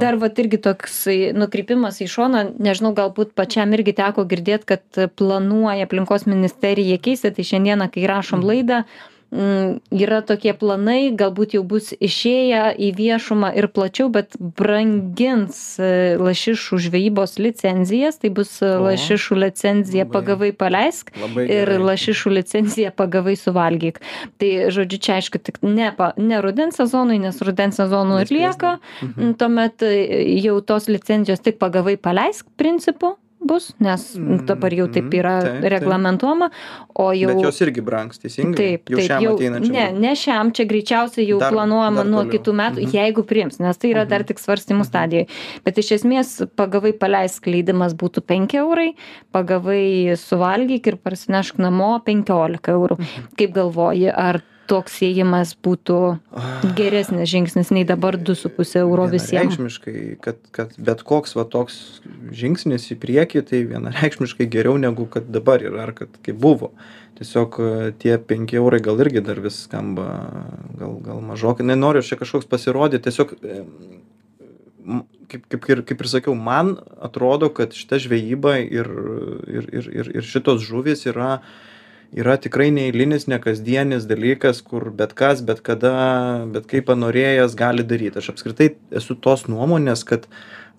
Dar 0.00 0.18
va 0.22 0.30
irgi 0.44 0.60
toks 0.64 1.00
nukrypimas 1.36 2.00
į 2.04 2.10
šoną, 2.10 2.44
nežinau, 2.62 2.94
galbūt 2.96 3.34
pačiam 3.38 3.74
irgi 3.76 3.96
teko 4.00 4.26
girdėti, 4.30 4.70
kad 4.74 5.02
planuoja 5.18 5.88
aplinkos 5.88 6.28
ministerija 6.30 7.00
keisti, 7.02 7.34
tai 7.34 7.50
šiandieną, 7.50 7.90
kai 7.94 8.06
rašom 8.10 8.40
mhm. 8.40 8.50
laidą, 8.52 8.84
Mm, 8.84 9.13
yra 9.34 10.20
tokie 10.22 10.52
planai, 10.54 11.10
galbūt 11.16 11.56
jau 11.56 11.62
bus 11.66 11.90
išėję 11.98 12.74
į 12.78 12.90
viešumą 12.94 13.50
ir 13.58 13.66
plačiau, 13.74 14.06
bet 14.12 14.36
brangins 14.38 15.58
e, 15.82 16.14
lašišų 16.20 16.78
žvejybos 16.86 17.38
licenzijas, 17.42 18.20
tai 18.22 18.30
bus 18.34 18.52
e, 18.62 18.70
o, 18.70 18.84
lašišų 18.86 19.40
licenzija 19.42 20.04
labai, 20.04 20.12
pagavai 20.14 20.50
paleisk 20.54 21.10
ir 21.42 21.74
lašišų 21.82 22.34
licenzija 22.38 22.94
pagavai 22.94 23.34
suvalgyk. 23.40 23.98
Tai 24.38 24.52
žodžiu, 24.74 25.02
čia 25.02 25.18
aišku, 25.18 25.42
tik 25.42 25.58
ne, 25.66 25.90
ne 26.16 26.40
rudens 26.44 26.78
sezonui, 26.78 27.18
nes 27.22 27.42
rudens 27.42 27.80
sezonų 27.82 28.22
ir 28.22 28.34
lieka, 28.38 28.76
mhm. 29.02 29.34
tuomet 29.40 29.82
e, 29.82 30.22
jau 30.44 30.60
tos 30.62 30.86
licenzijos 30.92 31.42
tik 31.42 31.58
pagavai 31.62 31.98
paleisk 31.98 32.46
principu 32.60 33.16
bus, 33.48 33.70
nes 33.82 34.04
dabar 34.48 34.74
jau 34.74 34.86
taip 34.92 35.06
mm, 35.08 35.16
yra 35.18 35.34
taip, 35.44 35.66
reglamentuojama, 35.74 36.48
o 36.94 37.08
jau... 37.16 37.32
Bet 37.32 37.42
jos 37.46 37.60
irgi 37.64 37.84
brangs, 37.84 38.20
teisingai? 38.22 38.56
Taip, 38.58 38.92
jau 38.92 39.00
taip, 39.00 39.14
jau, 39.24 39.34
ne, 39.64 39.86
ne 39.96 40.14
šiam, 40.18 40.52
čia 40.56 40.66
greičiausiai 40.70 41.26
jau 41.28 41.40
dar, 41.42 41.54
planuojama 41.54 42.02
dar 42.02 42.10
nuo 42.12 42.24
kitų 42.30 42.56
metų, 42.60 42.84
-hmm. 42.84 42.96
jeigu 42.98 43.26
priims, 43.28 43.60
nes 43.62 43.80
tai 43.80 43.92
yra 43.92 44.04
dar 44.04 44.24
mhm. 44.24 44.32
tik 44.32 44.42
svarstymų 44.42 44.82
mhm. 44.82 44.88
stadijoje. 44.88 45.28
Bet 45.64 45.82
iš 45.82 45.92
esmės 45.98 46.34
pagavai 46.56 46.94
paleisk 46.96 47.46
leidimas 47.50 47.94
būtų 47.98 48.24
5 48.24 48.58
eurai, 48.62 48.90
pagavai 49.34 50.16
suvalgyk 50.20 50.86
ir 50.92 50.96
parsinešk 50.96 51.58
namo 51.58 51.98
15 52.06 52.72
eurų. 52.74 52.98
Mhm. 52.98 53.30
Kaip 53.38 53.54
galvoji, 53.54 54.10
ar 54.10 54.42
toks 54.70 54.96
ėjimas 55.04 55.54
būtų 55.64 55.98
geresnis 56.78 57.28
žingsnis 57.30 57.70
nei 57.74 57.84
dabar 57.88 58.16
2,5 58.16 58.76
euro 58.80 59.06
visiems. 59.10 59.56
Vienareikšmiškai, 59.56 59.96
kad, 60.24 60.40
kad 60.54 60.74
bet 60.88 61.04
koks 61.06 61.36
va 61.38 61.46
toks 61.50 61.80
žingsnis 62.34 62.90
į 62.94 62.98
priekį, 63.02 63.44
tai 63.50 63.62
vienareikšmiškai 63.70 64.48
geriau 64.52 64.78
negu 64.80 65.08
kad 65.10 65.28
dabar 65.34 65.64
yra, 65.64 65.88
ar 65.88 65.94
kad 65.96 66.16
kaip 66.24 66.40
buvo. 66.40 66.72
Tiesiog 67.18 67.58
e, 67.62 67.74
tie 68.02 68.16
5 68.18 68.56
eurai 68.58 68.80
gal 68.82 68.98
irgi 69.04 69.22
dar 69.24 69.38
vis 69.42 69.60
skamba, 69.68 70.08
gal, 70.80 70.96
gal 71.04 71.20
mažokai. 71.22 71.66
Nenoriu 71.66 72.02
čia 72.02 72.18
kažkoks 72.20 72.48
pasirodyti, 72.50 73.04
tiesiog 73.06 73.36
kaip, 75.30 75.44
kaip, 75.52 75.70
ir, 75.70 75.84
kaip 75.86 76.02
ir 76.02 76.10
sakiau, 76.10 76.34
man 76.34 76.74
atrodo, 77.02 77.52
kad 77.54 77.76
šita 77.76 78.00
žvejyba 78.02 78.58
ir, 78.64 78.90
ir, 79.46 79.70
ir, 79.70 79.94
ir, 80.02 80.10
ir 80.18 80.26
šitos 80.26 80.66
žuvis 80.66 81.06
yra 81.10 81.38
uh, 81.38 81.54
yra 82.14 82.36
tikrai 82.38 82.70
neeilinis 82.74 83.26
nekasdienis 83.30 84.06
dalykas 84.10 84.62
kur 84.62 84.90
bet 84.94 85.14
kas 85.18 85.42
bet 85.46 85.62
kada 85.66 85.94
bet 86.54 86.68
kaip 86.70 86.86
panorėjęs 86.90 87.56
gali 87.58 87.86
daryt 87.86 88.18
aš 88.20 88.32
apskritai 88.34 88.74
esu 89.02 89.16
tos 89.26 89.46
nuomonės 89.50 90.04
kad 90.08 90.28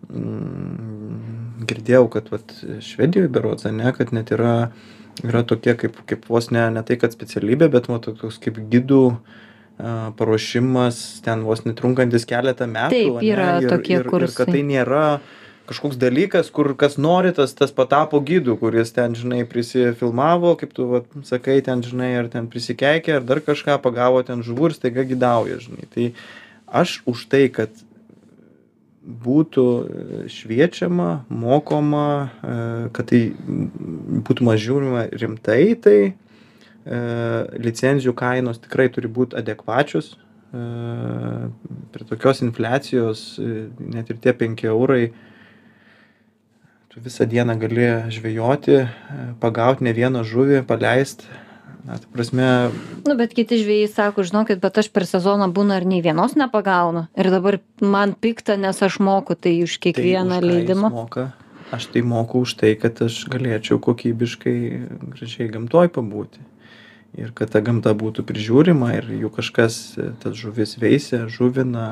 mm, 0.09 1.65
girdėjau 1.67 2.05
kad 2.13 2.31
vat 2.33 2.55
švedijoj 2.89 3.31
berods 3.35 3.67
ane 3.67 3.91
kad 3.97 4.13
net 4.15 4.31
yra 4.35 4.55
yra 5.23 5.43
tokie 5.47 5.75
kaip 5.79 5.99
kaip 6.07 6.27
vos 6.31 6.51
ne 6.55 6.69
ne 6.75 6.83
tai 6.87 6.99
kad 7.01 7.15
specialybė 7.15 7.71
bet 7.73 7.91
va 7.91 7.99
toks 8.03 8.39
kaip 8.43 8.61
gidų 8.71 9.03
paruošimas 10.15 11.21
ten 11.25 11.43
vos 11.43 11.65
netrunkantis 11.67 12.23
keletą 12.29 12.67
metų 12.71 12.95
Taip, 12.95 13.23
yra 13.27 13.55
ane, 13.57 13.65
ir, 13.65 13.71
tokie 13.73 13.97
ir, 13.97 14.07
kursai. 14.07 14.31
ir 14.31 14.37
kad 14.37 14.53
tai 14.55 14.61
nėra 14.63 15.05
kažkoks 15.69 15.97
dalykas 15.97 16.51
kur 16.53 16.73
kas 16.77 16.97
nori 16.97 17.33
tas 17.33 17.53
tas 17.57 17.73
patapo 17.75 18.19
gidu 18.21 18.57
kuris 18.61 18.93
ten 18.93 19.15
žinai 19.17 19.43
prisifilmavo 19.49 20.55
kaip 20.61 20.73
tu 20.77 20.87
vat 20.91 21.09
sakai 21.23 21.61
ten 21.65 21.83
žinai 21.85 22.13
ar 22.19 22.29
ten 22.33 22.47
prisikeikė 22.51 23.17
ar 23.19 23.25
dar 23.25 23.41
kažką 23.43 23.79
pagavo 23.81 24.21
ten 24.27 24.45
žuvų 24.45 24.71
ir 24.71 24.77
staiga 24.77 25.05
gidauja 25.07 25.59
žinai. 25.63 25.89
Tai 25.93 26.11
aš 26.83 27.01
už 27.09 27.27
tai 27.31 27.47
kad 27.53 27.85
būtų 29.05 29.65
šviečiama 30.33 31.09
mokoma 31.29 32.09
e, 32.25 32.55
kad 32.95 33.09
tai 33.11 33.21
būtų 34.25 34.55
žiūrima 34.65 35.05
rimtai 35.13 35.75
tai 35.77 35.97
e, 36.09 36.13
licenzijų 37.61 38.15
kainos 38.17 38.61
tikrai 38.63 38.89
turi 38.89 39.11
būt 39.11 39.37
adekvačios 39.37 40.15
e, 40.15 40.65
prie 41.93 42.09
tokios 42.09 42.41
infliacijos 42.41 43.27
net 43.77 44.09
ir 44.09 44.21
tie 44.23 44.33
penki 44.33 44.73
eurai 44.73 45.11
tu 46.95 47.01
visą 47.03 47.25
dieną 47.25 47.59
gali 47.59 47.87
žvejoti, 48.07 48.87
pagauti 49.43 49.83
ne 49.83 49.91
vieną 49.91 50.23
žuvį, 50.23 50.61
paleisti. 50.63 51.27
Na, 51.85 51.99
ta 51.99 52.07
prasme. 52.09 52.71
Nu, 53.03 53.13
bet 53.19 53.35
kiti 53.35 53.59
žvėjai 53.59 53.89
sako, 53.91 54.23
žinokit, 54.25 54.61
bet 54.63 54.79
aš 54.79 54.87
per 54.95 55.03
sezoną 55.05 55.51
būna 55.53 55.81
ir 55.81 55.85
nei 55.85 55.99
vienos 56.01 56.37
nepagaunu. 56.39 57.03
Ir 57.19 57.27
dabar 57.29 57.59
man 57.83 58.15
pikta, 58.15 58.55
nes 58.57 58.79
aš 58.79 58.97
moku 59.03 59.35
tai 59.35 59.57
už 59.67 59.75
kiekvieną 59.83 60.39
tai 60.39 60.47
leidimą. 60.47 60.89
Moka. 60.93 61.25
Aš 61.75 61.91
tai 61.91 62.01
moku 62.01 62.45
už 62.47 62.55
tai, 62.57 62.71
kad 62.79 62.97
aš 63.03 63.25
galėčiau 63.29 63.77
kokybiškai 63.83 64.57
gražiai 65.17 65.51
gamtoj 65.51 65.91
pabūti. 65.93 66.41
Ir 67.19 67.35
kad 67.35 67.51
ta 67.51 67.59
gamta 67.61 67.91
būtų 67.91 68.23
prižiūrima 68.25 68.95
ir 68.95 69.11
jų 69.19 69.33
kažkas 69.35 69.99
tas 70.23 70.39
žuvis 70.39 70.77
veisia, 70.79 71.25
žuvina. 71.27 71.89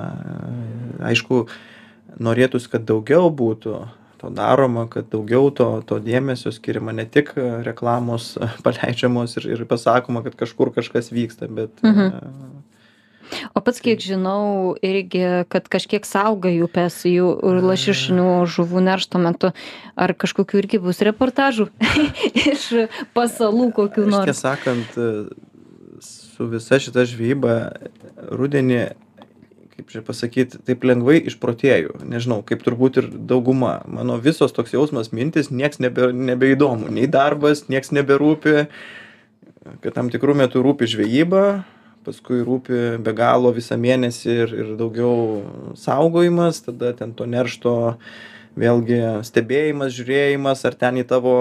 Aišku, 1.12 1.44
norėtųsi, 2.24 2.72
kad 2.72 2.88
daugiau 2.88 3.28
būtų 3.30 3.84
to 4.24 4.30
daroma 4.32 4.88
kad 4.88 5.10
daugiau 5.12 5.52
to 5.52 5.68
to 5.88 6.00
dėmesio 6.00 6.54
skiriama 6.56 6.96
ne 6.96 7.06
tik 7.06 7.34
e, 7.36 7.48
reklamos 7.68 8.34
paleidžiamos 8.66 9.36
ir 9.42 9.50
ir 9.58 9.66
pasakoma 9.68 10.24
kad 10.24 10.38
kažkur 10.40 10.72
kažkas 10.76 11.12
vyksta 11.12 11.52
bet 11.52 11.84
mhm. 11.84 12.08
E, 12.08 13.42
o 13.54 13.62
pats 13.66 13.84
kiek 13.84 14.00
žinau 14.00 14.76
irgi 14.80 15.44
kad 15.52 15.68
kažkiek 15.76 16.08
saugai 16.08 16.56
upes 16.64 17.02
jų 17.10 17.34
lašišinių 17.66 18.28
žuvų 18.54 18.84
neršto 18.88 19.22
metu. 19.24 19.50
Ar 19.98 20.14
kažkokių 20.14 20.60
irgi 20.62 20.80
bus 20.84 21.02
reportažų 21.06 21.70
iš 22.54 22.68
pasalų 23.18 23.72
kokių 23.80 24.06
nors? 24.06 24.30
tiesą 24.30 24.54
sakant 24.54 25.00
e, 25.02 25.10
su 26.06 26.48
visa 26.52 26.80
šita 26.84 27.08
žvejyba 27.10 27.58
rudenį 28.32 28.84
kaip 29.74 29.90
čia 29.90 30.02
pasakyt 30.06 30.58
taip 30.68 30.86
lengvai 30.86 31.20
išprotėju 31.32 32.04
nežinau 32.06 32.42
kaip 32.46 32.62
turbūt 32.66 33.02
ir 33.02 33.12
dauguma. 33.12 33.80
Mano 33.90 34.20
visos 34.22 34.54
toks 34.56 34.76
jausmas 34.76 35.12
mintys 35.12 35.52
nieks 35.52 35.82
nebe 35.84 36.12
nebeįdomu. 36.14 36.92
Nei 36.94 37.08
darbas 37.10 37.66
nieks 37.74 37.94
neberūpi. 37.96 38.68
Kad 39.82 39.96
tam 39.96 40.12
tikru 40.14 40.36
metu 40.36 40.62
rūpi 40.64 40.90
žvejyba 40.92 41.46
paskui 42.04 42.44
rūpi 42.44 43.00
be 43.04 43.16
galo 43.16 43.54
visą 43.56 43.78
mėnesį 43.80 44.38
ir 44.44 44.54
ir 44.60 44.72
daugiau 44.80 45.74
saugojimas 45.80 46.64
tada 46.68 46.92
ten 46.98 47.14
to 47.18 47.28
neršto 47.30 47.74
vėlgi 48.60 49.00
stebėjimas 49.26 49.94
žiūrėjimas 49.96 50.62
ar 50.68 50.76
ten 50.78 51.00
į 51.02 51.06
tavo 51.10 51.36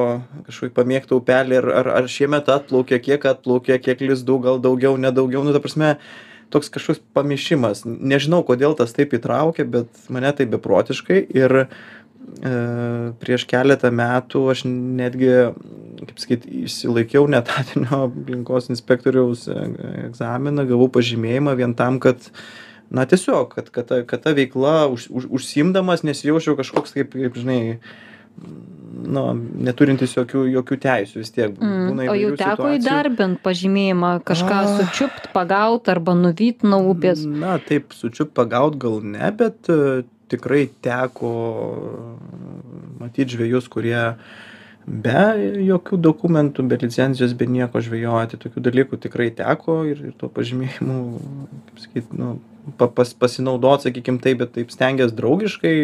kažkokį 0.46 0.74
pamėgtą 0.78 1.18
upelį 1.18 1.58
ar 1.60 1.70
ar 1.80 1.90
ar 1.98 2.10
šiemet 2.16 2.48
atplaukė 2.54 3.00
kiek 3.08 3.26
atplaukė 3.34 3.80
kiek 3.86 4.04
lizdų 4.12 4.38
gal 4.46 4.62
daugiau 4.62 4.96
ne 4.96 5.12
daugiau. 5.12 5.44
Nu 5.44 5.52
ta 5.52 5.60
prasme 5.60 5.96
toks 6.52 6.70
kažkoks 6.72 7.02
pamišimas. 7.16 7.84
Nežinau 7.86 8.42
kodėl 8.46 8.76
tas 8.78 8.94
taip 8.96 9.14
įtraukė 9.16 9.66
bet 9.68 10.06
mane 10.12 10.32
tai 10.36 10.46
beprotiškai 10.52 11.20
ir 11.34 11.56
e, 11.62 11.66
prieš 13.22 13.46
keletą 13.50 13.92
metų 13.94 14.44
aš 14.54 14.66
netgi 14.68 15.32
kaip 16.02 16.18
sakyt 16.18 16.46
išsilaikiau 16.64 17.28
neetatinio 17.30 18.04
aplinkos 18.08 18.70
inspektoriaus 18.72 19.46
e, 19.50 19.58
egzaminą 20.08 20.66
gavau 20.70 20.90
pažymėjimą 20.92 21.56
vien 21.58 21.76
tam 21.78 22.00
kad 22.02 22.30
na 22.92 23.06
tiesiog 23.08 23.54
kad 23.56 23.70
kad 23.74 23.88
ta 23.88 24.02
kad 24.06 24.24
ta 24.24 24.34
veikla 24.36 24.86
už 24.92 25.08
už 25.10 25.28
užsiimdamas 25.40 26.04
nesijausčiau 26.06 26.58
kažkoks 26.58 26.96
kaip 26.98 27.14
kaip 27.16 27.38
žinai 27.38 27.78
nu, 29.12 29.24
neturintis 29.66 30.14
jokių, 30.16 30.44
jokių 30.56 30.78
teisų 30.82 31.22
vis 31.22 31.32
tiek. 31.34 31.56
Mm, 31.56 32.02
o 32.08 32.16
jau 32.16 32.30
teko 32.36 32.54
situacijų. 32.56 32.78
įdarbint 32.80 33.42
pažymėjimą, 33.44 34.12
kažką 34.28 34.60
ah. 34.60 34.70
sučiupt, 34.80 35.28
pagaut 35.34 35.90
arba 35.92 36.16
nuvyt 36.18 36.66
nuo 36.66 36.82
upės? 36.92 37.24
Na, 37.26 37.58
taip, 37.62 37.94
sučiupt, 37.96 38.34
pagaut 38.38 38.78
gal 38.82 39.00
ne, 39.04 39.28
bet 39.38 39.70
uh, 39.72 40.02
tikrai 40.32 40.64
teko 40.84 41.32
matyti 43.02 43.36
žvėjus, 43.36 43.68
kurie 43.72 43.98
be 44.86 45.26
jokių 45.62 45.98
dokumentų, 46.02 46.64
be 46.66 46.78
licencijos, 46.82 47.36
be 47.38 47.46
nieko 47.46 47.82
žvėjoti. 47.84 48.40
Tokių 48.42 48.64
dalykų 48.70 48.98
tikrai 49.04 49.28
teko 49.38 49.82
ir, 49.90 50.08
ir 50.08 50.16
tuo 50.18 50.32
pažymėjimu, 50.32 51.02
kaip 51.68 51.84
sakyti, 51.84 52.18
nu, 52.18 52.38
pa 52.78 52.86
pas 52.88 53.14
pasinaudot 53.14 53.82
sakykim 53.82 54.20
taip 54.22 54.38
bet 54.42 54.54
taip 54.54 54.70
stengies 54.70 55.14
draugiškai 55.18 55.74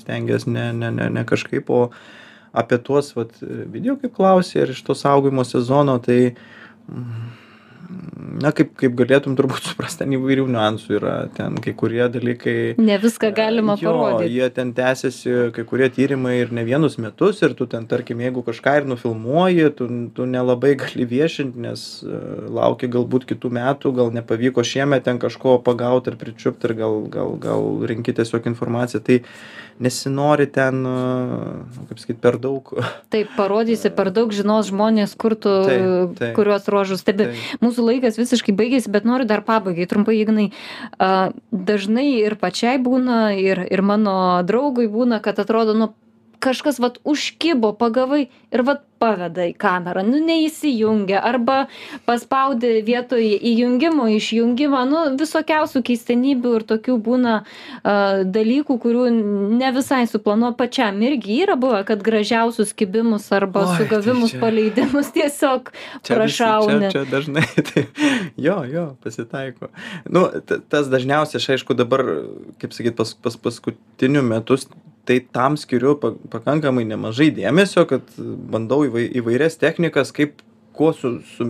stengies 0.00 0.46
ne 0.46 0.72
ne 0.72 0.90
ne 0.90 1.08
ne 1.10 1.24
kažkaip 1.24 1.70
o 1.70 1.80
apie 2.62 2.78
tuos 2.88 3.12
vat 3.16 3.32
video 3.42 3.96
kaip 4.00 4.14
klausei 4.16 4.64
ar 4.64 4.74
iš 4.74 4.82
to 4.86 4.96
saugojimo 4.96 5.44
sezono 5.44 5.98
tai 6.06 6.20
mm, 6.88 7.34
na 8.42 8.50
kaip 8.54 8.72
kaip 8.78 8.94
galėtum 8.98 9.36
turbūt 9.38 9.68
suprast 9.70 10.00
ten 10.00 10.12
įvairių 10.16 10.46
niuansų 10.50 10.94
yra 10.98 11.14
ten 11.36 11.56
kai 11.62 11.72
kurie 11.78 12.02
dalykai 12.12 12.54
Ne 12.82 12.98
viską 13.02 13.30
galima 13.36 13.76
jo, 13.80 13.92
parodyti. 13.92 14.32
jie 14.36 14.48
ten 14.56 14.72
tęsiasi 14.76 15.34
kai 15.56 15.64
kurie 15.68 15.88
tyrimai 15.94 16.36
ir 16.40 16.52
ne 16.56 16.64
vienus 16.66 16.98
metus 17.02 17.42
ir 17.46 17.54
tu 17.58 17.68
ten 17.70 17.86
tarkim 17.90 18.20
jeigu 18.24 18.42
kažką 18.46 18.76
ir 18.80 18.88
nufilmuoji 18.90 19.70
tu 19.78 19.88
tu 20.16 20.26
nelabai 20.28 20.74
gali 20.82 21.06
viešint 21.12 21.56
nes 21.66 21.86
e, 22.02 22.20
lauki 22.58 22.90
galbūt 22.92 23.28
kitų 23.30 23.52
metų 23.60 23.94
gal 24.00 24.12
nepavyko 24.18 24.64
šiemet 24.66 25.06
ten 25.06 25.22
kažko 25.22 25.58
pagaut 25.66 26.10
ar 26.10 26.18
pričiupt 26.20 26.66
ir 26.68 26.76
gal 26.82 27.06
gal 27.12 27.36
gal 27.40 27.70
renki 27.86 28.16
tiesiog 28.16 28.50
informaciją 28.52 29.04
tai 29.06 29.22
nesinori 29.80 30.46
ten 30.50 30.82
kaip 31.88 31.98
sakyt 32.00 32.20
per 32.22 32.38
daug 32.42 32.70
Taip, 33.12 33.28
parodysi 33.36 33.90
per 33.94 34.10
daug 34.14 34.32
žinos 34.32 34.70
žmonės, 34.70 35.12
kur 35.18 35.34
tu, 35.36 35.52
Taip, 35.66 36.14
taip. 36.18 36.32
kuriuos 36.38 36.68
ruožus 36.72 37.02
stebi. 37.04 37.28
Tai- 37.30 37.60
Mūsų 37.64 37.84
laikas 37.90 38.16
visiškai 38.20 38.54
baigėsi, 38.56 38.90
bet 38.92 39.04
noriu 39.08 39.26
dar 39.28 39.42
pabaigai, 39.46 39.86
trumpai, 39.90 40.16
Ignai. 40.22 40.48
Dažnai 41.52 42.08
ir 42.24 42.36
pačiai 42.40 42.78
būna, 42.82 43.36
ir, 43.38 43.60
ir 43.70 43.82
mano 43.82 44.42
draugui 44.46 44.88
būna, 44.90 45.20
kad 45.22 45.38
atrodo, 45.42 45.74
nu, 45.76 45.92
kažkas 46.42 46.80
vat 46.82 46.98
užkibo, 47.04 47.72
pagavai 47.78 48.26
ir 48.54 48.62
vat 48.66 48.82
paveda 48.96 49.44
į 49.44 49.52
kamerą, 49.60 50.00
nu 50.08 50.16
neįsijungia, 50.24 51.18
arba 51.28 51.66
paspaudė 52.08 52.78
vietoj 52.86 53.20
įjungimo, 53.44 54.06
išjungimą, 54.16 54.80
nu 54.88 55.02
visokiausių 55.20 55.82
keistenybių 55.84 56.52
ir 56.56 56.64
tokių 56.70 56.96
būna 57.04 57.34
a, 57.42 57.96
dalykų, 58.24 58.78
kurių 58.80 59.02
ne 59.60 59.72
visai 59.76 60.00
suplanuo 60.08 60.54
pačiam. 60.56 60.96
Irgi 61.04 61.42
yra 61.44 61.58
buvę, 61.60 61.82
kad 61.90 62.00
gražiausius 62.06 62.72
kibimus 62.72 63.28
arba 63.36 63.66
Oi, 63.66 63.74
tai 63.74 63.84
sugavimus, 63.84 64.32
čia- 64.32 64.40
paleidimus 64.40 65.12
tiesiog 65.12 65.68
prašauni. 66.08 66.88
čia, 66.88 66.94
čia 66.96 67.04
dažnai, 67.12 67.46
tai 67.68 67.84
jo, 68.40 68.62
jo, 68.72 68.86
pasitaiko. 69.04 69.68
Nu, 70.08 70.24
tas 70.72 70.88
dažniausiai, 70.88 71.42
aš 71.42 71.52
aišku, 71.58 71.76
dabar, 71.76 72.00
kaip 72.64 72.72
sakyt, 72.72 72.96
pas, 72.96 73.12
pas 73.12 73.36
paskutiniu 73.44 74.24
metus, 74.24 74.70
tai 75.06 75.20
tam 75.32 75.56
skiriu 75.60 75.94
pa, 76.00 76.12
pakankamai 76.32 76.84
nemažai 76.88 77.30
dėmesio, 77.34 77.86
kad 77.88 78.04
bandau 78.18 78.82
įvai, 78.88 79.06
įvairias 79.20 79.58
technikas, 79.60 80.12
kaip 80.14 80.42
kuo 80.76 80.92
su, 80.92 81.14
su, 81.36 81.46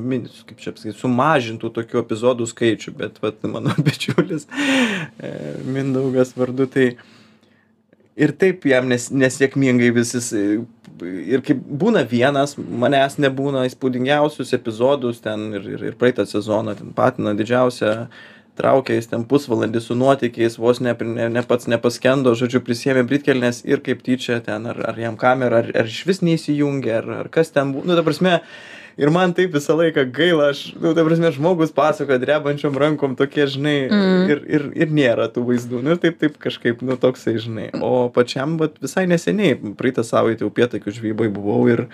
kaip 0.47 0.61
čia 0.63 0.73
pasakyt, 0.77 0.99
sumažintų 1.01 1.73
tokių 1.81 2.01
epizodų 2.05 2.47
skaičių, 2.51 2.95
bet 3.01 3.21
vat, 3.25 3.43
mano 3.51 3.75
bičiulis 3.87 4.47
e, 4.47 5.31
Mindaugas 5.67 6.37
vardu, 6.39 6.69
tai 6.71 6.93
ir 8.17 8.33
taip 8.39 8.65
jam 8.69 8.89
nes, 8.91 9.11
nesėkmingai 9.13 9.91
visis. 9.97 10.31
Ir 10.97 11.43
kaip 11.45 11.59
būna 11.61 12.07
vienas, 12.09 12.55
manęs 12.57 13.19
nebūna 13.21 13.67
įspūdingiausius 13.69 14.55
epizodus 14.57 15.21
ten 15.25 15.51
ir, 15.59 15.67
ir, 15.75 15.85
ir 15.91 15.99
praeitą 16.01 16.25
sezoną, 16.29 16.77
ten 16.79 16.95
patina 16.97 17.35
didžiausią 17.37 18.07
traukia 18.59 18.97
jis 18.99 19.11
ten 19.13 19.25
pusvalandį 19.29 19.83
su 19.85 19.97
nuotykiais, 19.99 20.57
vos 20.61 20.81
ne, 20.85 20.95
ne, 21.07 21.29
ne 21.33 21.43
pats 21.47 21.69
nepaskendo, 21.71 22.33
žodžiu, 22.39 22.63
prisėmė 22.67 23.05
britkelnes 23.09 23.63
ir 23.69 23.83
kaip 23.85 24.01
tyčia 24.07 24.41
ten, 24.45 24.67
ar, 24.73 24.81
ar 24.93 24.99
jam 25.01 25.19
kamera, 25.21 25.63
ar, 25.65 25.71
ar 25.83 25.93
iš 25.93 26.03
vis 26.09 26.23
neįsijungia, 26.25 27.03
ar, 27.03 27.13
ar 27.25 27.31
kas 27.33 27.53
ten. 27.55 27.75
Nu, 27.77 27.95
ta 27.99 28.03
prasme, 28.07 28.41
ir 28.97 29.11
man 29.13 29.35
taip 29.37 29.53
visą 29.53 29.77
laiką 29.77 30.07
gaila, 30.17 30.51
aš, 30.55 30.63
nu, 30.81 30.95
ta 30.97 31.05
prasme, 31.05 31.31
žmogus 31.37 31.75
pasakoja 31.77 32.17
drebančiom 32.23 32.79
rankom 32.81 33.17
tokie, 33.19 33.45
žinai, 33.53 33.77
Mm. 33.93 34.29
ir, 34.33 34.45
ir, 34.49 34.69
ir 34.87 34.93
nėra 34.97 35.29
tų 35.33 35.45
vaizdų. 35.51 35.83
Nu, 35.85 35.95
ir 35.95 36.01
taip, 36.03 36.17
taip 36.23 36.39
kažkaip, 36.43 36.81
nu, 36.83 36.97
toksai, 37.01 37.37
žinai. 37.43 37.69
O 37.85 38.09
pačiam, 38.15 38.57
vat, 38.61 38.81
visai 38.83 39.05
neseniai, 39.11 39.59
praeitą 39.77 40.05
savaitę 40.05 40.49
upėtakių 40.49 40.97
žvybai 40.97 41.29
buvau 41.33 41.61
ir 41.69 41.87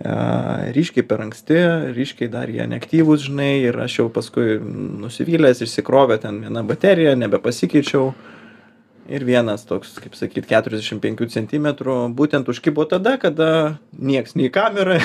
ryškiai 0.00 1.06
per 1.06 1.22
anksti, 1.22 1.58
ryškiai 1.94 2.30
dar 2.32 2.50
jie 2.50 2.66
neaktyvūs, 2.66 3.28
žinai, 3.28 3.62
ir 3.68 3.78
aš 3.84 4.00
jau 4.00 4.08
paskui 4.12 4.58
nusivylęs, 4.60 5.62
išsikrovė 5.64 6.18
ten 6.24 6.40
vieną 6.44 6.64
bateriją, 6.66 7.14
nebepasikeičiau. 7.20 8.14
Ir 9.04 9.20
vienas 9.28 9.66
toks, 9.68 9.98
kaip 10.00 10.14
sakyt, 10.16 10.46
45 10.48 11.26
cm, 11.28 11.66
būtent 12.16 12.46
užkibo 12.48 12.86
tada, 12.88 13.18
kada 13.20 13.76
nieks 14.00 14.32
nei 14.32 14.48
kamera. 14.48 14.96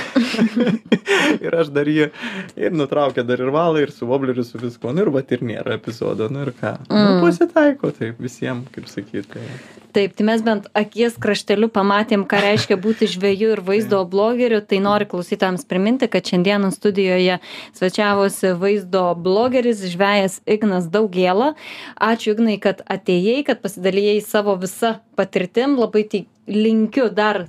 ir 1.46 1.58
aš 1.60 1.68
dar 1.76 1.90
jį 1.92 2.08
ir 2.56 2.72
nutraukė 2.80 3.26
dar 3.28 3.44
ir 3.44 3.52
valą, 3.52 3.82
ir 3.84 3.92
su 3.92 4.08
vobleriu, 4.08 4.46
su 4.48 4.62
viskuo. 4.62 4.94
Nu 4.96 5.04
ir 5.04 5.12
va 5.12 5.20
ir 5.28 5.44
nėra 5.44 5.76
epizodo, 5.76 6.30
nu 6.32 6.46
ir 6.48 6.54
ką. 6.56 6.78
Mm. 6.88 6.96
Nu, 6.96 7.10
Mm. 7.20 7.26
pasitaiko, 7.28 7.92
taip 8.00 8.24
visiems, 8.24 8.72
kaip 8.72 8.88
sakyt. 8.88 9.28
Tai. 9.36 9.44
Taip, 9.90 10.14
tai 10.14 10.26
mes 10.28 10.42
bent 10.46 10.68
akies 10.78 11.16
krašteliu 11.18 11.66
pamatėm, 11.74 12.22
ką 12.30 12.40
reiškia 12.44 12.76
būti 12.78 13.08
žvėju 13.10 13.54
ir 13.56 13.62
vaizdo 13.66 14.04
blogeriu. 14.06 14.60
Tai 14.62 14.78
noriu 14.86 15.08
klausytams 15.10 15.66
priminti, 15.66 16.06
kad 16.12 16.30
šiandieną 16.30 16.70
studijoje 16.76 17.40
svečiavosi 17.78 18.54
vaizdo 18.62 19.08
blogeris, 19.18 19.82
žvėjas 19.90 20.40
Ignas 20.46 20.92
Daugėla. 20.94 21.56
Ačiū 21.98 22.36
Ignai, 22.36 22.60
kad 22.62 22.84
atėjai, 22.86 23.42
kad 23.48 23.64
pasidalijai 23.66 24.20
savo 24.22 24.54
visą 24.62 25.00
patirtim. 25.18 25.80
Labai 25.82 26.06
tik 26.06 26.30
linkiu 26.46 27.10
dar 27.10 27.48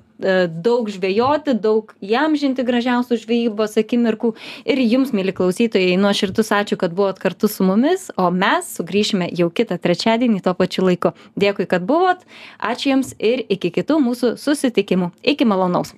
daug 0.50 0.90
žvejoti, 0.92 1.56
daug 1.58 1.94
įamžinti 2.04 2.64
gražiausių 2.66 3.18
žvejybos 3.24 3.78
akimirkų. 3.80 4.32
Ir 4.68 4.82
jums, 4.84 5.14
mėly 5.16 5.34
klausytojai, 5.36 5.98
nuoširdus 6.00 6.52
ačiū, 6.56 6.78
kad 6.80 6.94
buvot 6.96 7.20
kartu 7.22 7.50
su 7.50 7.66
mumis, 7.66 8.08
o 8.20 8.30
mes 8.34 8.70
sugrįšime 8.78 9.30
jau 9.38 9.50
kitą 9.50 9.80
trečiadienį 9.80 10.42
tuo 10.44 10.56
pačiu 10.58 10.86
laiku. 10.88 11.14
Dėkui, 11.40 11.68
kad 11.70 11.86
buvot, 11.88 12.24
ačiū 12.58 12.94
jums 12.94 13.14
ir 13.18 13.44
iki 13.48 13.72
kitų 13.80 14.00
mūsų 14.04 14.34
susitikimų. 14.40 15.14
Iki 15.34 15.48
malonaus. 15.48 15.94